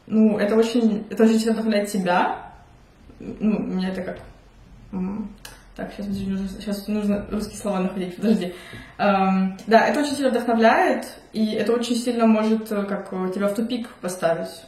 ну, 0.08 0.38
это 0.38 0.55
очень, 0.55 1.05
это 1.10 1.24
очень 1.24 1.39
сильно 1.39 1.53
вдохновляет 1.53 1.89
тебя, 1.89 2.51
ну, 3.20 3.60
меня 3.60 3.89
это 3.89 4.01
как 4.01 4.20
Так, 5.75 5.91
сейчас, 5.98 6.08
сейчас 6.08 6.88
нужно 6.88 7.25
русские 7.29 7.58
слова 7.58 7.79
находить, 7.79 8.15
подожди. 8.15 8.53
Эм, 8.98 9.58
да, 9.67 9.86
это 9.86 10.00
очень 10.00 10.13
сильно 10.15 10.29
вдохновляет, 10.29 11.05
и 11.34 11.51
это 11.51 11.74
очень 11.74 11.98
сильно 11.98 12.25
может 12.27 12.72
э, 12.72 12.84
как 12.84 13.10
тебя 13.34 13.50
в 13.50 13.55
тупик 13.55 13.89
поставить. 14.01 14.63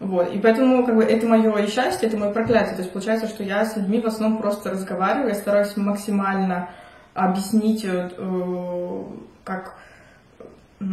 Вот. 0.00 0.32
И 0.32 0.38
поэтому 0.38 0.84
как 0.84 0.96
бы, 0.96 1.04
это 1.04 1.26
мое 1.26 1.56
и 1.58 1.70
счастье, 1.70 2.08
это 2.08 2.16
мое 2.16 2.32
проклятие. 2.32 2.74
То 2.74 2.82
есть 2.82 2.92
получается, 2.92 3.28
что 3.28 3.42
я 3.42 3.64
с 3.64 3.76
людьми 3.76 4.00
в 4.00 4.06
основном 4.06 4.40
просто 4.40 4.70
разговариваю, 4.70 5.28
я 5.28 5.34
стараюсь 5.34 5.76
максимально 5.76 6.68
объяснить, 7.14 7.84
э, 7.84 8.10
как... 9.44 9.76
Э, 10.80 10.84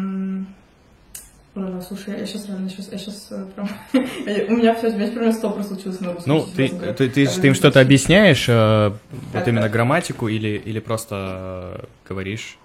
слушай, 1.85 2.17
я 2.17 2.25
сейчас 2.25 2.47
реально 2.47 2.69
сейчас, 2.69 2.91
я 2.91 2.97
сейчас 2.97 3.27
э, 3.31 3.45
прям, 3.55 3.67
у 3.93 4.55
меня 4.55 4.73
все, 4.75 4.87
у 4.89 4.93
меня 4.93 5.07
примерно 5.07 5.33
стопор 5.33 5.63
случился 5.63 6.03
на 6.03 6.13
русском. 6.13 6.33
Ну, 6.33 6.45
ты, 6.55 6.69
ты, 6.69 7.09
ты, 7.09 7.27
ты 7.27 7.47
им 7.47 7.55
что-то 7.55 7.81
объясняешь, 7.81 8.47
э, 8.47 8.91
вот 9.33 9.47
именно 9.47 9.67
грамматику, 9.69 10.27
или, 10.27 10.61
или 10.63 10.79
просто 10.79 11.81
э, 11.81 11.85
говоришь? 12.07 12.57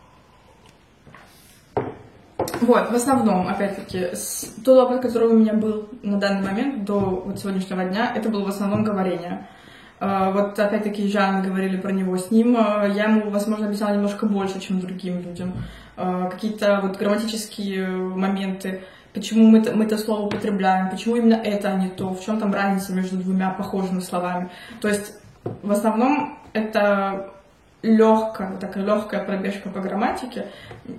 Вот, 2.67 2.91
в 2.91 2.95
основном, 2.95 3.47
опять-таки, 3.47 4.09
тот 4.65 4.87
опыт, 4.87 5.03
который 5.03 5.29
у 5.29 5.39
меня 5.39 5.53
был 5.55 5.89
на 6.03 6.19
данный 6.19 6.43
момент, 6.43 6.85
до 6.85 6.99
вот 6.99 7.39
сегодняшнего 7.39 7.85
дня, 7.85 8.13
это 8.15 8.29
было 8.29 8.45
в 8.45 8.49
основном 8.49 8.83
говорение. 8.83 9.47
Uh, 9.99 10.33
вот 10.33 10.59
опять-таки 10.59 11.09
Жан 11.09 11.43
говорили 11.43 11.79
про 11.79 11.91
него 11.91 12.19
с 12.19 12.31
ним, 12.31 12.57
uh, 12.57 12.93
я 12.93 13.05
ему, 13.05 13.31
возможно, 13.31 13.67
объясняла 13.67 13.95
немножко 13.95 14.27
больше, 14.27 14.61
чем 14.61 14.81
другим 14.81 15.23
людям. 15.23 15.55
Uh, 15.97 16.29
какие-то 16.29 16.81
вот 16.83 16.99
грамматические 16.99 17.89
моменты, 17.89 18.83
почему 19.15 19.49
мы, 19.49 19.63
мы 19.73 19.85
это 19.85 19.97
слово 19.97 20.27
употребляем, 20.27 20.91
почему 20.91 21.17
именно 21.17 21.35
это, 21.35 21.71
а 21.71 21.77
не 21.77 21.89
то, 21.89 22.13
в 22.13 22.23
чем 22.23 22.39
там 22.39 22.53
разница 22.53 22.93
между 22.93 23.17
двумя 23.17 23.51
похожими 23.51 24.01
словами. 24.01 24.51
То 24.83 24.89
есть 24.89 25.15
в 25.63 25.71
основном 25.71 26.39
это 26.53 27.31
легкая, 27.87 28.57
такая 28.59 28.85
легкая 28.85 29.25
пробежка 29.25 29.69
по 29.69 29.81
грамматике. 29.81 30.47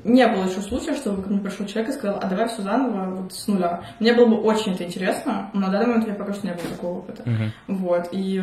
Не 0.04 0.28
было 0.28 0.46
еще 0.46 0.62
случая, 0.62 0.96
чтобы 0.96 1.22
ко 1.22 1.30
мне 1.30 1.40
пришел 1.40 1.66
человек 1.66 1.92
и 1.92 1.94
сказал, 1.94 2.20
а 2.22 2.28
давай 2.28 2.48
все 2.48 2.62
заново 2.62 3.22
вот 3.22 3.34
с 3.34 3.48
нуля. 3.48 3.84
Мне 4.00 4.14
было 4.14 4.26
бы 4.26 4.42
очень 4.42 4.74
это 4.74 4.86
интересно, 4.86 5.50
но 5.54 5.62
на 5.62 5.70
данный 5.70 5.88
момент 5.88 6.06
у 6.06 6.08
меня 6.08 6.18
пока 6.18 6.34
что 6.34 6.48
не 6.48 6.54
было 6.54 6.68
такого 6.70 7.00
опыта. 7.00 7.24
Uh-huh. 7.24 7.50
Вот, 7.68 8.10
и... 8.12 8.42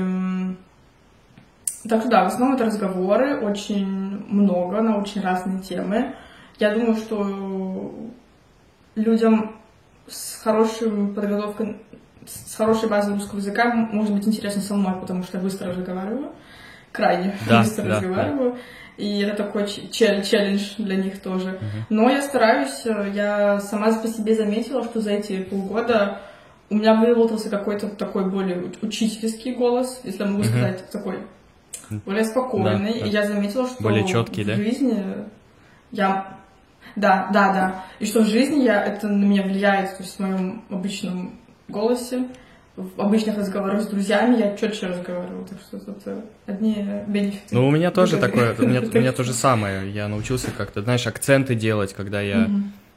Так 1.89 2.01
что 2.01 2.11
да, 2.11 2.25
в 2.25 2.29
основном 2.29 2.57
это 2.57 2.67
разговоры, 2.67 3.41
очень 3.41 3.87
много 4.29 4.81
на 4.81 4.99
очень 4.99 5.21
разные 5.21 5.61
темы. 5.61 6.15
Я 6.59 6.73
думаю, 6.73 6.97
что 6.97 7.95
людям 8.95 9.57
с 10.07 10.41
хорошей 10.43 10.91
подготовкой, 11.09 11.77
с 12.27 12.55
хорошей 12.55 12.89
базой 12.89 13.15
русского 13.15 13.39
языка 13.39 13.75
может 13.75 14.15
быть 14.15 14.27
интересно 14.27 14.63
со 14.63 14.75
мной, 14.75 14.95
потому 14.99 15.25
что 15.25 15.37
я 15.37 15.43
быстро 15.43 15.71
разговариваю 15.71 16.33
крайне 16.95 17.35
да, 17.49 17.61
быстро 17.61 17.83
да, 17.83 17.89
разговариваю. 17.97 18.53
Да. 18.53 18.59
И 18.97 19.21
это 19.23 19.43
такой 19.43 19.67
челлендж 19.67 20.75
для 20.79 20.97
них 20.97 21.21
тоже. 21.21 21.49
Uh-huh. 21.49 21.83
Но 21.91 22.09
я 22.09 22.23
стараюсь, 22.23 22.87
э, 22.87 23.11
я 23.13 23.61
сама 23.61 23.93
по 23.93 24.07
себе 24.07 24.37
заметила, 24.37 24.85
что 24.85 25.01
за 25.01 25.11
эти 25.11 25.43
полгода 25.43 26.21
у 26.71 26.77
меня 26.77 26.95
выработался 26.95 27.51
какой-то 27.51 27.89
такой 27.89 28.31
более 28.31 28.71
учительский 28.83 29.55
голос, 29.55 30.01
если 30.05 30.23
могу 30.23 30.43
uh-huh. 30.43 30.45
сказать, 30.45 30.91
такой 30.91 31.19
более 32.05 32.25
спокойный. 32.25 32.95
Да, 32.95 33.01
да. 33.01 33.07
И 33.07 33.11
я 33.11 33.27
заметила, 33.27 33.67
что 33.67 33.83
более 33.83 34.07
четкий, 34.07 34.45
в 34.45 34.47
да? 34.47 34.55
жизни 34.55 35.05
я 35.91 36.39
да, 36.97 37.29
да, 37.33 37.53
да. 37.53 37.85
И 37.99 38.07
что 38.07 38.21
в 38.21 38.27
жизни 38.27 38.63
я, 38.63 38.83
это 38.85 39.09
на 39.09 39.25
меня 39.25 39.43
влияет, 39.43 39.97
то 39.97 40.03
есть 40.05 40.17
в 40.17 40.21
моем 40.21 40.63
обычном 40.71 41.41
голосе 41.67 42.29
в 42.77 43.01
обычных 43.01 43.39
разговорах 43.39 43.83
с 43.83 43.87
друзьями 43.87 44.37
я 44.37 44.57
четче 44.57 44.89
разговариваю, 44.89 45.47
так 45.47 45.59
что 45.61 45.79
тут 45.79 45.99
э, 46.07 46.21
одни 46.47 46.85
бенефиты. 47.07 47.55
Ну, 47.55 47.69
у 47.69 47.71
меня 47.71 47.93
тоже 47.93 48.17
такое, 48.17 48.55
у 48.59 48.67
меня, 48.67 48.81
у 48.81 48.99
меня 48.99 49.13
то 49.13 49.23
же 49.23 49.33
самое. 49.33 49.91
Я 49.91 50.09
научился 50.09 50.51
как-то, 50.51 50.83
знаешь, 50.83 51.07
акценты 51.07 51.55
делать, 51.55 51.95
когда 51.95 52.21
я 52.21 52.51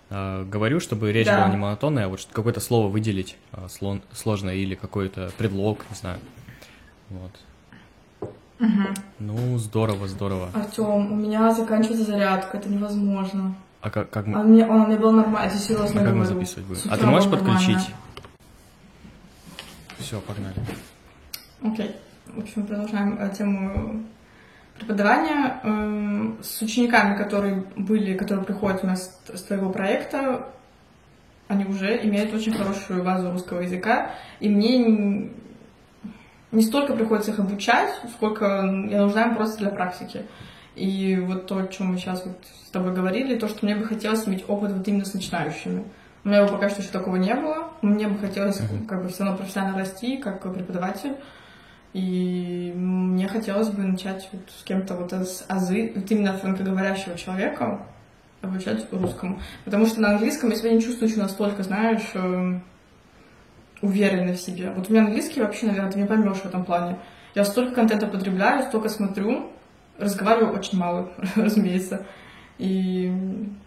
э, 0.09 0.43
говорю, 0.45 0.79
чтобы 0.79 1.11
речь 1.11 1.27
да. 1.27 1.37
была 1.37 1.49
не 1.49 1.57
монотонная, 1.57 2.05
а 2.05 2.07
вот 2.07 2.27
какое-то 2.31 2.59
слово 2.59 2.87
выделить 2.87 3.37
э, 3.53 3.67
слон, 3.69 4.01
сложное 4.13 4.55
или 4.55 4.73
какой-то 4.73 5.29
предлог, 5.37 5.85
не 5.91 5.95
знаю. 5.95 6.19
Вот. 7.09 7.31
Угу. 8.59 8.87
Ну, 9.19 9.57
здорово, 9.59 10.07
здорово. 10.07 10.49
Артем, 10.55 11.11
у 11.11 11.15
меня 11.15 11.53
заканчивается 11.53 12.03
зарядка, 12.03 12.57
это 12.57 12.67
невозможно. 12.67 13.55
А 13.81 13.91
как, 13.91 14.09
как 14.09 14.25
мы... 14.25 14.39
А 14.39 14.43
мне, 14.43 14.65
он 14.65 14.87
мне 14.87 14.97
был 14.97 15.11
нормально, 15.11 15.47
это 15.47 15.59
серьезно 15.59 16.01
а 16.01 16.03
как 16.03 16.15
мы 16.15 16.25
записывать 16.25 16.65
будем? 16.65 16.81
А 16.89 16.97
ты 16.97 17.05
можешь 17.05 17.29
подключить? 17.29 17.67
Нормально. 17.75 17.95
Все, 19.99 20.21
погнали. 20.21 20.55
Окей. 21.61 21.87
Okay. 21.87 21.95
В 22.35 22.39
общем, 22.39 22.67
продолжаем 22.67 23.17
э, 23.19 23.33
тему 23.35 24.03
преподавания. 24.77 25.59
Эм, 25.63 26.37
с 26.41 26.61
учениками, 26.61 27.17
которые 27.17 27.65
были, 27.75 28.15
которые 28.15 28.45
приходят 28.45 28.83
у 28.83 28.87
нас 28.87 29.19
с 29.33 29.41
твоего 29.43 29.71
проекта, 29.71 30.49
они 31.47 31.65
уже 31.65 31.97
имеют 32.05 32.33
очень 32.33 32.53
хорошую 32.53 33.03
базу 33.03 33.31
русского 33.31 33.61
языка, 33.61 34.11
и 34.39 34.49
мне 34.49 35.31
не 36.51 36.61
столько 36.61 36.93
приходится 36.93 37.31
их 37.31 37.39
обучать, 37.39 37.93
сколько 38.13 38.45
я 38.89 39.01
нужна 39.01 39.23
им 39.23 39.35
просто 39.35 39.59
для 39.59 39.69
практики. 39.69 40.25
И 40.75 41.17
вот 41.19 41.47
то, 41.47 41.57
о 41.57 41.67
чем 41.67 41.87
мы 41.87 41.97
сейчас 41.97 42.25
вот 42.25 42.37
с 42.65 42.69
тобой 42.69 42.93
говорили, 42.93 43.37
то, 43.37 43.47
что 43.47 43.65
мне 43.65 43.75
бы 43.75 43.85
хотелось 43.85 44.27
иметь 44.27 44.45
опыт 44.47 44.71
вот 44.71 44.87
именно 44.87 45.05
с 45.05 45.13
начинающими. 45.13 45.85
У 46.27 46.29
меня 46.29 46.45
пока 46.45 46.69
что 46.69 46.81
еще 46.81 46.91
такого 46.91 47.15
не 47.15 47.33
было. 47.33 47.69
Мне 47.81 48.09
бы 48.09 48.19
хотелось 48.19 48.59
uh-huh. 48.59 48.85
как 48.85 49.01
бы 49.01 49.07
все 49.07 49.23
равно 49.23 49.37
профессионально 49.37 49.79
расти, 49.79 50.17
как 50.17 50.41
преподаватель. 50.41 51.15
И 51.93 52.73
мне 52.75 53.29
хотелось 53.29 53.69
бы 53.69 53.81
начать 53.83 54.27
вот 54.33 54.41
с 54.49 54.61
кем-то 54.65 54.95
вот 54.95 55.13
с 55.13 55.45
азы, 55.47 55.93
вот 55.95 56.11
именно 56.11 56.33
франкоговорящего 56.33 57.17
человека 57.17 57.79
обучать 58.41 58.87
русскому. 58.91 59.39
Потому 59.63 59.85
что 59.85 60.01
на 60.01 60.09
английском 60.09 60.49
я 60.49 60.57
себя 60.57 60.73
не 60.73 60.81
чувствую 60.81 61.09
еще 61.09 61.21
настолько, 61.21 61.63
знаешь, 61.63 62.11
э, 62.13 62.59
уверенной 63.81 64.33
в 64.33 64.41
себе. 64.41 64.71
Вот 64.75 64.89
у 64.89 64.91
меня 64.91 65.05
английский 65.05 65.39
вообще, 65.39 65.67
наверное, 65.67 65.93
ты 65.93 65.99
не 65.99 66.07
поймешь 66.07 66.39
в 66.39 66.45
этом 66.45 66.65
плане. 66.65 66.97
Я 67.35 67.45
столько 67.45 67.73
контента 67.73 68.05
потребляю, 68.05 68.63
столько 68.63 68.89
смотрю, 68.89 69.49
разговариваю 69.97 70.59
очень 70.59 70.77
мало, 70.77 71.09
разумеется. 71.37 72.05
И 72.57 73.13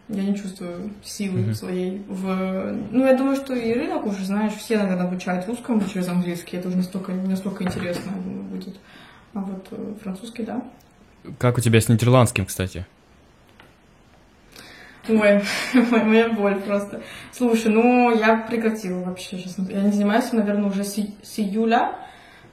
я 0.08 0.22
не 0.24 0.34
чувствую 0.36 0.90
силы 1.04 1.40
mm-hmm. 1.40 1.54
своей 1.54 2.02
в... 2.08 2.76
Ну, 2.90 3.06
я 3.06 3.16
думаю, 3.16 3.36
что 3.36 3.54
и 3.54 3.72
рынок 3.72 4.04
уже, 4.06 4.24
знаешь, 4.24 4.54
все, 4.54 4.78
наверное, 4.78 5.06
обучают 5.06 5.46
русскому 5.46 5.82
через 5.92 6.08
английский. 6.08 6.56
Это 6.56 6.68
уже 6.68 6.78
настолько, 6.78 7.12
настолько 7.12 7.62
интересно 7.62 8.12
будет. 8.12 8.76
А 9.32 9.40
вот 9.40 9.68
э, 9.70 9.94
французский, 10.02 10.42
да. 10.42 10.64
Как 11.38 11.58
у 11.58 11.60
тебя 11.60 11.80
с 11.80 11.88
нидерландским, 11.88 12.46
кстати? 12.46 12.84
Ой, 15.08 15.42
моя 15.90 16.28
боль 16.30 16.60
просто. 16.60 17.02
Слушай, 17.32 17.72
ну, 17.72 18.12
я 18.16 18.36
прекратила 18.36 19.04
вообще 19.04 19.38
сейчас. 19.38 19.56
Я 19.68 19.82
не 19.82 19.92
занимаюсь, 19.92 20.32
наверное, 20.32 20.68
уже 20.68 20.82
с, 20.82 20.94
с 20.94 21.38
июля. 21.38 21.94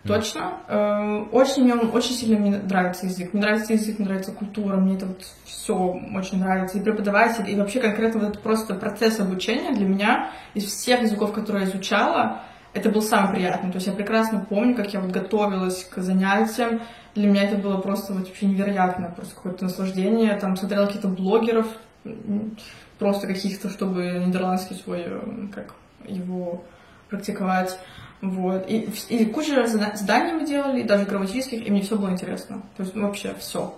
Точно. 0.07 0.53
Э, 0.67 1.25
очень 1.31 1.63
мне 1.63 1.75
очень 1.75 2.13
сильно 2.13 2.39
мне 2.39 2.57
нравится 2.57 3.05
язык. 3.05 3.33
Мне 3.33 3.41
нравится 3.41 3.73
язык, 3.73 3.99
мне 3.99 4.07
нравится 4.07 4.31
культура, 4.31 4.77
мне 4.77 4.95
это 4.95 5.05
вот 5.05 5.21
все 5.45 5.75
очень 6.15 6.39
нравится. 6.39 6.77
И 6.77 6.81
преподаватель, 6.81 7.49
и 7.49 7.55
вообще 7.55 7.79
конкретно 7.79 8.21
вот 8.21 8.29
этот 8.29 8.41
просто 8.41 8.73
процесс 8.75 9.19
обучения 9.19 9.73
для 9.73 9.87
меня 9.87 10.31
из 10.53 10.65
всех 10.65 11.01
языков, 11.01 11.33
которые 11.33 11.65
я 11.65 11.69
изучала, 11.69 12.41
это 12.73 12.89
был 12.89 13.01
самый 13.01 13.35
приятный. 13.35 13.71
То 13.71 13.77
есть 13.77 13.87
я 13.87 13.93
прекрасно 13.93 14.45
помню, 14.47 14.75
как 14.75 14.93
я 14.93 14.99
вот 14.99 15.11
готовилась 15.11 15.83
к 15.83 16.01
занятиям. 16.01 16.81
Для 17.15 17.27
меня 17.27 17.43
это 17.43 17.57
было 17.57 17.77
просто 17.77 18.13
вот 18.13 18.27
вообще 18.27 18.45
невероятно, 18.45 19.11
просто 19.15 19.35
какое-то 19.35 19.65
наслаждение. 19.65 20.35
Там 20.37 20.55
смотрела 20.55 20.85
каких-то 20.85 21.07
блогеров, 21.07 21.67
просто 22.99 23.27
каких-то, 23.27 23.69
чтобы 23.69 24.23
нидерландский 24.25 24.75
свой, 24.75 25.03
э, 25.05 25.47
как 25.53 25.73
его 26.05 26.63
практиковать. 27.09 27.77
Вот. 28.21 28.69
И, 28.69 28.89
и 29.09 29.25
куча 29.25 29.67
заданий 29.67 30.33
мы 30.33 30.45
делали, 30.45 30.83
даже 30.83 31.05
грамматических, 31.05 31.67
и 31.67 31.71
мне 31.71 31.81
все 31.81 31.97
было 31.97 32.09
интересно. 32.09 32.63
То 32.75 32.83
есть 32.83 32.95
ну, 32.95 33.07
вообще 33.07 33.36
все. 33.39 33.74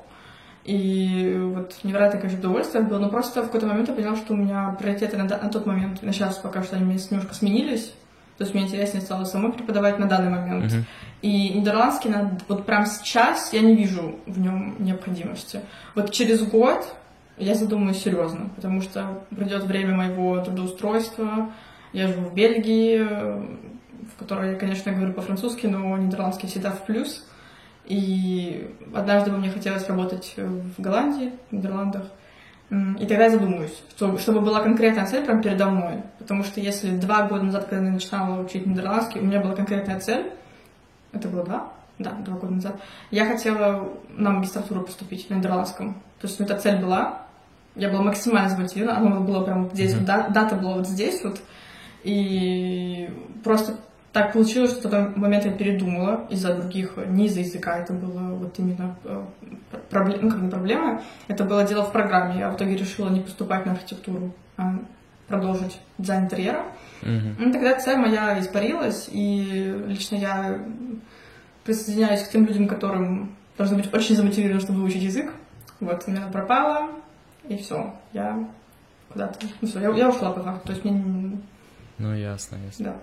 И 0.66 1.36
вот 1.54 1.76
невероятное, 1.84 2.22
конечно, 2.22 2.40
удовольствие 2.40 2.84
было, 2.84 3.00
но 3.00 3.10
просто 3.10 3.42
в 3.42 3.46
какой-то 3.46 3.68
момент 3.68 3.90
я 3.90 3.96
поняла, 3.96 4.16
что 4.16 4.34
у 4.34 4.38
меня 4.38 4.76
приоритеты 4.80 5.18
на, 5.18 5.24
на 5.24 5.50
тот 5.50 5.66
момент, 5.66 6.02
на 6.04 6.14
сейчас 6.14 6.38
пока 6.38 6.64
что 6.64 6.76
они 6.76 6.86
немножко 6.86 7.34
сменились. 7.34 7.94
То 8.38 8.46
есть 8.46 8.54
мне 8.54 8.64
интереснее 8.64 9.02
стало 9.02 9.26
самой 9.26 9.52
преподавать 9.52 10.00
на 10.00 10.06
данный 10.06 10.30
момент. 10.30 10.72
Uh-huh. 10.72 10.84
И 11.22 11.50
нидерландский 11.50 12.10
на, 12.10 12.38
вот 12.48 12.66
прямо 12.66 12.86
сейчас 12.86 13.52
я 13.52 13.60
не 13.60 13.76
вижу 13.76 14.16
в 14.26 14.40
нем 14.40 14.78
необходимости. 14.80 15.60
Вот 15.94 16.12
через 16.12 16.42
год 16.44 16.96
я 17.38 17.56
задумаюсь 17.56 18.02
серьезно, 18.02 18.50
потому 18.56 18.82
что 18.82 19.24
придет 19.30 19.64
время 19.64 19.96
моего 19.96 20.40
трудоустройства. 20.40 21.52
Я 21.92 22.08
живу 22.08 22.30
в 22.30 22.34
Бельгии, 22.34 23.06
которой 24.20 24.52
я, 24.52 24.56
конечно, 24.56 24.92
говорю 24.92 25.14
по-французски, 25.14 25.68
но 25.68 25.98
нидерландский 25.98 26.48
всегда 26.48 26.72
в 26.72 26.86
плюс. 26.86 27.26
И 27.86 28.72
однажды 28.94 29.32
мне 29.32 29.50
хотелось 29.50 29.88
работать 29.88 30.36
в 30.38 30.82
Голландии, 30.82 31.32
в 31.50 31.56
Нидерландах. 31.56 32.04
И 32.70 33.06
тогда 33.08 33.24
я 33.24 33.30
задумаюсь, 33.32 33.82
чтобы 34.20 34.42
была 34.42 34.62
конкретная 34.62 35.08
цель 35.08 35.26
прямо 35.26 35.42
передо 35.42 35.72
мной. 35.72 36.04
Потому 36.20 36.44
что 36.44 36.60
если 36.60 36.92
два 36.98 37.24
года 37.24 37.44
назад, 37.44 37.66
когда 37.66 37.86
я 37.86 37.92
начинала 37.92 38.44
учить 38.44 38.68
нидерландский, 38.68 39.22
у 39.22 39.24
меня 39.24 39.40
была 39.42 39.56
конкретная 39.56 40.00
цель, 40.00 40.32
это 41.12 41.28
было 41.30 41.44
два, 41.44 41.74
да, 41.98 42.12
два 42.12 42.38
года 42.38 42.54
назад, 42.54 42.80
я 43.10 43.26
хотела 43.26 43.90
на 44.10 44.30
магистратуру 44.30 44.84
поступить 44.84 45.28
на 45.32 45.36
нидерландском. 45.36 45.96
То 46.22 46.28
есть, 46.28 46.40
ну, 46.40 46.46
эта 46.46 46.60
цель 46.60 46.78
была, 46.78 47.24
я 47.76 47.90
была 47.90 48.04
максимально 48.04 48.50
замотивирована, 48.50 49.00
оно 49.00 49.22
было 49.22 49.44
прям 49.44 49.72
здесь, 49.74 49.96
mm-hmm. 49.96 50.06
да, 50.06 50.28
дата 50.28 50.56
была 50.56 50.76
вот 50.76 50.88
здесь 50.88 51.24
вот, 51.24 51.42
и 52.04 53.10
просто 53.44 53.78
так 54.12 54.34
получилось, 54.34 54.72
что 54.72 54.88
в 54.88 54.92
тот 54.92 55.18
момент 55.18 55.46
я 55.46 55.52
передумала 55.52 56.26
из-за 56.30 56.56
других, 56.56 56.94
не 57.08 57.28
из-за 57.28 57.42
языка, 57.42 57.78
это 57.78 57.94
было 57.94 58.34
вот 58.34 58.58
именно 58.58 58.96
э, 59.04 59.24
проблема, 59.90 60.24
ну, 60.24 60.30
как 60.32 60.42
не 60.42 60.50
проблема, 60.50 61.02
это 61.28 61.44
было 61.44 61.64
дело 61.64 61.86
в 61.86 61.92
программе. 61.92 62.40
Я 62.40 62.50
в 62.50 62.56
итоге 62.56 62.76
решила 62.76 63.10
не 63.10 63.20
поступать 63.20 63.66
на 63.66 63.74
архитектуру, 63.74 64.34
а 64.58 64.80
продолжить 65.28 65.80
дизайн 66.00 66.24
интерьера. 66.24 66.66
Mm-hmm. 67.02 67.36
Ну, 67.38 67.52
тогда 67.54 67.80
цель 67.80 67.98
моя 67.98 68.40
испарилась, 68.40 69.10
и 69.12 69.84
лично 69.86 70.16
я 70.16 70.60
присоединяюсь 71.64 72.24
к 72.24 72.32
тем 72.32 72.48
людям, 72.48 72.68
которым 72.68 73.36
должны 73.58 73.78
быть 73.78 73.94
очень 73.94 74.16
замотивированы, 74.16 74.60
чтобы 74.60 74.80
выучить 74.80 75.04
язык. 75.04 75.32
Вот, 75.80 76.04
у 76.08 76.12
меня 76.12 76.28
пропала, 76.32 76.90
и 77.48 77.58
все, 77.58 77.94
я 78.12 78.48
куда-то, 79.14 79.46
ну 79.62 79.68
все, 79.68 79.80
я, 79.80 79.90
я 79.92 80.10
ушла 80.10 80.32
по 80.32 80.42
факту, 80.42 80.68
то 80.68 80.74
есть 80.74 80.84
мне... 80.84 81.40
Ну, 82.00 82.16
ясно, 82.16 82.58
ясно. 82.66 82.86
Да. 82.86 82.96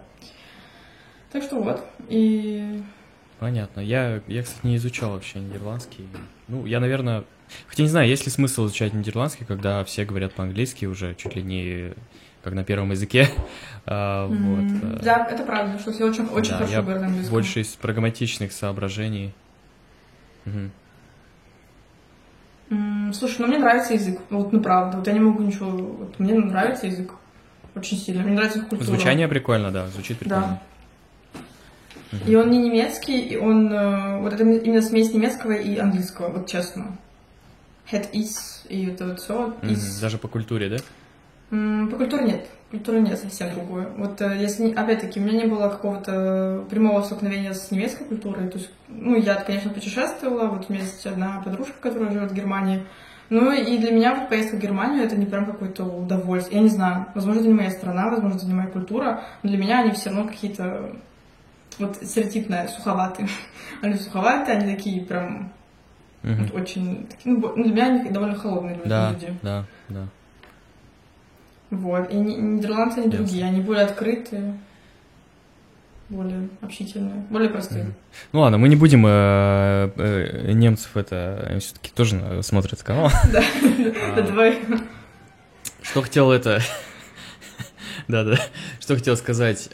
Так 1.36 1.44
что 1.44 1.60
вот, 1.60 1.84
и... 2.08 2.82
Понятно. 3.40 3.80
Я, 3.80 4.22
я, 4.26 4.42
кстати, 4.42 4.66
не 4.66 4.76
изучал 4.76 5.10
вообще 5.10 5.38
нидерландский. 5.38 6.08
Ну, 6.48 6.64
я, 6.64 6.80
наверное... 6.80 7.24
Хотя 7.66 7.82
не 7.82 7.90
знаю, 7.90 8.08
есть 8.08 8.24
ли 8.24 8.32
смысл 8.32 8.64
изучать 8.64 8.94
нидерландский, 8.94 9.44
когда 9.44 9.84
все 9.84 10.06
говорят 10.06 10.32
по-английски 10.32 10.86
уже 10.86 11.14
чуть 11.14 11.36
ли 11.36 11.42
не 11.42 11.92
как 12.42 12.54
на 12.54 12.64
первом 12.64 12.90
языке. 12.90 13.28
а, 13.84 14.30
mm-hmm. 14.30 14.38
вот. 14.38 15.00
Э. 15.00 15.04
Да, 15.04 15.26
это 15.30 15.44
правда, 15.44 15.78
что 15.78 15.92
все 15.92 16.06
очень, 16.06 16.24
очень 16.24 16.52
да, 16.52 16.56
хорошо 16.56 16.80
говорят 16.80 17.02
на 17.02 17.08
английском. 17.08 17.34
Больше 17.34 17.60
из 17.60 17.68
прагматичных 17.68 18.50
соображений. 18.50 19.34
Угу. 20.46 20.70
Mm, 22.70 23.12
слушай, 23.12 23.42
ну 23.42 23.48
мне 23.48 23.58
нравится 23.58 23.92
язык. 23.92 24.20
Вот, 24.30 24.54
ну 24.54 24.62
правда. 24.62 24.96
Вот 24.96 25.06
я 25.06 25.12
не 25.12 25.20
могу 25.20 25.42
ничего... 25.42 25.68
Вот, 25.68 26.18
мне 26.18 26.32
нравится 26.32 26.86
язык. 26.86 27.12
Очень 27.74 27.98
сильно. 27.98 28.22
Мне 28.22 28.32
нравится 28.32 28.60
культура. 28.60 28.84
Звучание 28.84 29.28
прикольно, 29.28 29.70
да. 29.70 29.88
Звучит 29.88 30.18
прикольно. 30.18 30.42
Да. 30.42 30.62
И 32.26 32.34
он 32.36 32.50
не 32.50 32.58
немецкий, 32.58 33.20
и 33.20 33.36
он 33.36 33.72
э, 33.72 34.20
вот 34.20 34.32
это 34.32 34.44
именно 34.44 34.82
смесь 34.82 35.12
немецкого 35.12 35.52
и 35.52 35.76
английского, 35.76 36.28
вот 36.28 36.46
честно. 36.46 36.96
Head 37.90 38.12
is 38.12 38.66
и 38.68 38.86
это 38.86 39.06
вот 39.06 39.20
все. 39.20 39.54
Is. 39.62 40.00
Даже 40.00 40.18
по 40.18 40.28
культуре, 40.28 40.68
да? 40.68 40.76
По 41.50 41.96
культуре 41.96 42.24
нет. 42.24 42.46
Культура 42.70 42.96
нет, 42.96 43.18
совсем 43.18 43.54
другое. 43.54 43.88
Вот 43.96 44.20
э, 44.20 44.38
если, 44.40 44.72
опять-таки, 44.72 45.20
у 45.20 45.22
меня 45.22 45.44
не 45.44 45.46
было 45.46 45.68
какого-то 45.68 46.64
прямого 46.68 47.02
столкновения 47.02 47.52
с 47.52 47.70
немецкой 47.70 48.04
культурой. 48.04 48.48
То 48.48 48.58
есть, 48.58 48.70
ну, 48.88 49.16
я, 49.16 49.36
конечно, 49.36 49.70
путешествовала. 49.70 50.48
Вот 50.48 50.68
у 50.68 50.72
меня 50.72 50.82
есть 50.82 51.06
одна 51.06 51.40
подружка, 51.44 51.74
которая 51.80 52.10
живет 52.10 52.32
в 52.32 52.34
Германии. 52.34 52.84
Ну, 53.30 53.52
и 53.52 53.78
для 53.78 53.92
меня 53.92 54.14
вот 54.14 54.28
поездка 54.28 54.56
в 54.56 54.60
Германию 54.60 55.04
это 55.04 55.16
не 55.16 55.26
прям 55.26 55.46
какое-то 55.46 55.84
удовольствие. 55.84 56.58
Я 56.58 56.64
не 56.64 56.70
знаю, 56.70 57.06
возможно, 57.14 57.40
это 57.40 57.48
не 57.48 57.54
моя 57.54 57.70
страна, 57.70 58.08
возможно, 58.08 58.36
это 58.36 58.46
не 58.46 58.54
моя 58.54 58.68
культура, 58.68 59.22
но 59.42 59.50
для 59.50 59.58
меня 59.58 59.80
они 59.80 59.92
все 59.92 60.10
равно 60.10 60.26
какие-то 60.26 60.96
вот 61.78 61.96
стереотипная, 62.02 62.68
суховатые. 62.68 63.28
Они 63.82 63.94
суховатые, 63.94 64.56
они 64.56 64.74
такие 64.74 65.02
прям 65.02 65.52
угу. 66.22 66.32
вот, 66.34 66.54
очень... 66.54 67.06
Ну, 67.24 67.52
ну, 67.54 67.64
для 67.64 67.72
меня 67.72 67.86
они 67.86 68.10
довольно 68.10 68.34
холодные 68.34 68.80
да, 68.84 69.12
люди. 69.12 69.34
Да, 69.42 69.64
да. 69.88 70.08
Вот. 71.70 72.10
И 72.10 72.16
нидерландцы, 72.16 72.98
они 72.98 73.08
другие, 73.08 73.44
они 73.44 73.60
более 73.60 73.84
открытые, 73.84 74.56
более 76.08 76.48
общительные, 76.62 77.26
более 77.28 77.50
простые. 77.50 77.84
Mm. 77.84 77.92
Ну 78.32 78.40
ладно, 78.40 78.58
мы 78.58 78.68
не 78.68 78.76
будем 78.76 79.04
э, 79.06 79.90
э, 79.96 80.52
немцев 80.52 80.96
это 80.96 81.56
все-таки 81.60 81.90
тоже 81.90 82.42
смотрят 82.42 82.82
канал. 82.82 83.10
Да, 83.32 83.42
а. 84.16 84.22
давай. 84.22 84.60
Что 85.82 86.02
хотел 86.02 86.32
это... 86.32 86.60
Да, 88.08 88.22
да. 88.22 88.36
Что 88.78 88.94
хотел 88.94 89.16
сказать. 89.16 89.70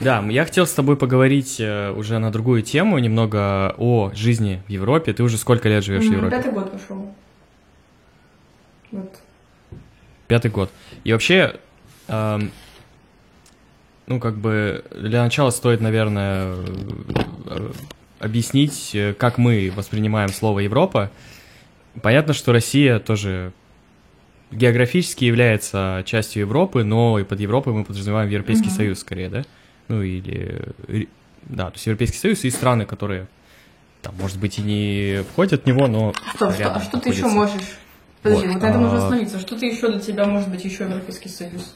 Да, 0.00 0.22
я 0.28 0.44
хотел 0.44 0.66
с 0.66 0.72
тобой 0.72 0.96
поговорить 0.96 1.56
э, 1.60 1.90
уже 1.92 2.18
на 2.18 2.30
другую 2.30 2.62
тему, 2.62 2.98
немного 2.98 3.74
о 3.78 4.10
жизни 4.14 4.62
в 4.66 4.70
Европе. 4.70 5.12
Ты 5.12 5.22
уже 5.22 5.38
сколько 5.38 5.68
лет 5.68 5.84
живешь 5.84 6.04
в 6.04 6.12
Европе? 6.12 6.36
Пятый 6.36 6.52
год 6.52 6.72
пошел. 6.72 7.14
Вот. 8.90 9.20
Пятый 10.28 10.50
год. 10.50 10.70
И 11.04 11.12
вообще, 11.12 11.56
э, 12.08 12.38
ну, 14.06 14.20
как 14.20 14.36
бы, 14.36 14.84
для 14.90 15.22
начала 15.22 15.50
стоит, 15.50 15.80
наверное, 15.80 16.56
объяснить, 18.18 18.90
э, 18.94 19.14
как 19.14 19.38
мы 19.38 19.72
воспринимаем 19.74 20.30
слово 20.30 20.60
Европа. 20.60 21.10
Понятно, 22.02 22.34
что 22.34 22.52
Россия 22.52 22.98
тоже 22.98 23.52
географически 24.50 25.24
является 25.24 26.02
частью 26.06 26.40
Европы, 26.40 26.84
но 26.84 27.18
и 27.18 27.24
под 27.24 27.40
Европой 27.40 27.72
мы 27.72 27.84
подразумеваем 27.84 28.30
Европейский 28.30 28.68
mm-hmm. 28.68 28.76
Союз 28.76 29.00
скорее, 29.00 29.28
да? 29.28 29.44
Ну 29.88 30.02
или, 30.02 31.08
да, 31.42 31.66
то 31.66 31.74
есть 31.74 31.86
Европейский 31.86 32.18
Союз 32.18 32.44
и 32.44 32.50
страны, 32.50 32.86
которые 32.86 33.26
там, 34.02 34.14
может 34.18 34.38
быть, 34.38 34.58
и 34.58 34.62
не 34.62 35.22
входят 35.32 35.62
в 35.62 35.66
него, 35.66 35.86
но... 35.86 36.12
Что, 36.34 36.52
что, 36.52 36.74
а 36.74 36.80
что 36.80 37.00
ты 37.00 37.10
еще 37.10 37.26
можешь? 37.26 37.62
Подожди, 38.22 38.46
вот, 38.46 38.54
вот 38.54 38.62
на 38.62 38.66
этом 38.68 38.82
нужно 38.82 38.98
остановиться. 38.98 39.38
Что 39.38 39.58
ты 39.58 39.66
еще 39.66 39.90
для 39.90 40.00
тебя 40.00 40.26
может 40.26 40.48
быть 40.50 40.64
еще 40.64 40.84
Европейский 40.84 41.28
Союз? 41.28 41.74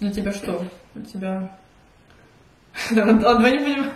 Для 0.00 0.10
тебя 0.10 0.32
что? 0.32 0.66
Для 0.94 1.04
тебя... 1.04 1.50
Ладно, 2.90 3.50
не 3.50 3.58
понимаю. 3.58 3.92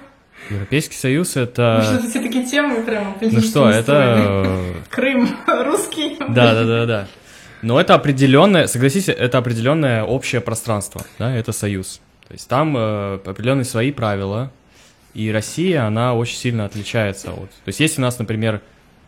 Европейский 0.48 0.96
Союз 0.96 1.36
это... 1.36 1.84
Ну, 1.84 1.98
что 1.98 2.08
все 2.08 2.22
такие 2.22 2.46
темы 2.46 2.82
прямо 2.82 3.14
Ну 3.20 3.40
что, 3.40 3.68
это... 3.68 4.74
Крым, 4.90 5.28
русский. 5.46 6.16
Да, 6.18 6.54
да, 6.54 6.64
да, 6.64 6.86
да. 6.86 7.08
Но 7.62 7.78
это 7.78 7.94
определенное, 7.94 8.66
согласись, 8.66 9.08
это 9.08 9.36
определенное 9.36 10.02
общее 10.02 10.40
пространство, 10.40 11.02
да, 11.18 11.34
это 11.34 11.52
союз. 11.52 12.00
То 12.30 12.34
есть 12.34 12.46
там 12.46 12.76
э, 12.76 13.14
определенные 13.26 13.64
свои 13.64 13.90
правила, 13.90 14.52
и 15.14 15.32
Россия, 15.32 15.84
она 15.84 16.14
очень 16.14 16.36
сильно 16.36 16.64
отличается 16.64 17.32
от... 17.32 17.50
То 17.50 17.66
есть 17.66 17.80
если 17.80 18.00
у 18.00 18.04
нас, 18.04 18.20
например, 18.20 18.62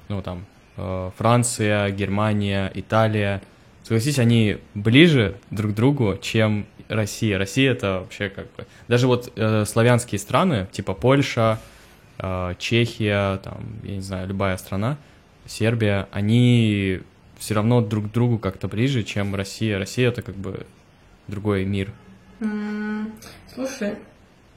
ну 0.08 0.20
там, 0.22 0.44
э, 0.76 1.10
Франция, 1.16 1.90
Германия, 1.90 2.72
Италия, 2.74 3.40
согласись, 3.84 4.18
они 4.18 4.58
ближе 4.74 5.36
друг 5.52 5.70
к 5.70 5.74
другу, 5.76 6.18
чем 6.20 6.66
Россия. 6.88 7.38
Россия 7.38 7.70
это 7.70 8.00
вообще 8.00 8.28
как 8.28 8.46
бы... 8.56 8.66
Даже 8.88 9.06
вот 9.06 9.32
э, 9.36 9.66
славянские 9.66 10.18
страны, 10.18 10.66
типа 10.72 10.92
Польша, 10.92 11.60
э, 12.18 12.56
Чехия, 12.58 13.36
там, 13.36 13.62
я 13.84 13.94
не 13.94 14.02
знаю, 14.02 14.26
любая 14.26 14.56
страна, 14.56 14.98
Сербия, 15.46 16.08
они 16.10 17.02
все 17.38 17.54
равно 17.54 17.82
друг 17.82 18.08
к 18.08 18.12
другу 18.12 18.40
как-то 18.40 18.66
ближе, 18.66 19.04
чем 19.04 19.36
Россия. 19.36 19.78
Россия 19.78 20.08
это 20.08 20.22
как 20.22 20.34
бы 20.34 20.66
другой 21.28 21.64
мир. 21.64 21.92
Слушай. 23.54 23.96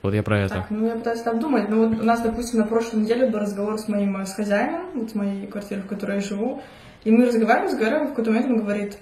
Вот 0.02 0.14
я 0.14 0.22
про 0.22 0.40
это. 0.40 0.56
Так, 0.56 0.70
ну 0.70 0.86
я 0.88 0.96
пытаюсь 0.96 1.22
там 1.22 1.40
думать. 1.40 1.68
Ну 1.68 1.88
вот 1.88 2.00
у 2.00 2.04
нас, 2.04 2.22
допустим, 2.22 2.60
на 2.60 2.68
прошлой 2.68 3.02
неделе 3.02 3.28
был 3.28 3.40
разговор 3.40 3.78
с 3.78 3.88
моим 3.88 4.18
э, 4.18 4.26
с 4.26 4.34
хозяином, 4.34 4.86
вот 4.94 5.10
с 5.10 5.16
моей 5.16 5.48
квартиры, 5.48 5.82
в 5.82 5.88
которой 5.88 6.18
я 6.18 6.22
живу. 6.22 6.62
И 7.04 7.12
мы 7.12 7.26
разговариваем, 7.26 7.72
разговариваем, 7.72 8.08
в 8.08 8.10
какой-то 8.12 8.32
момент 8.32 8.52
он 8.52 8.58
говорит, 8.58 8.98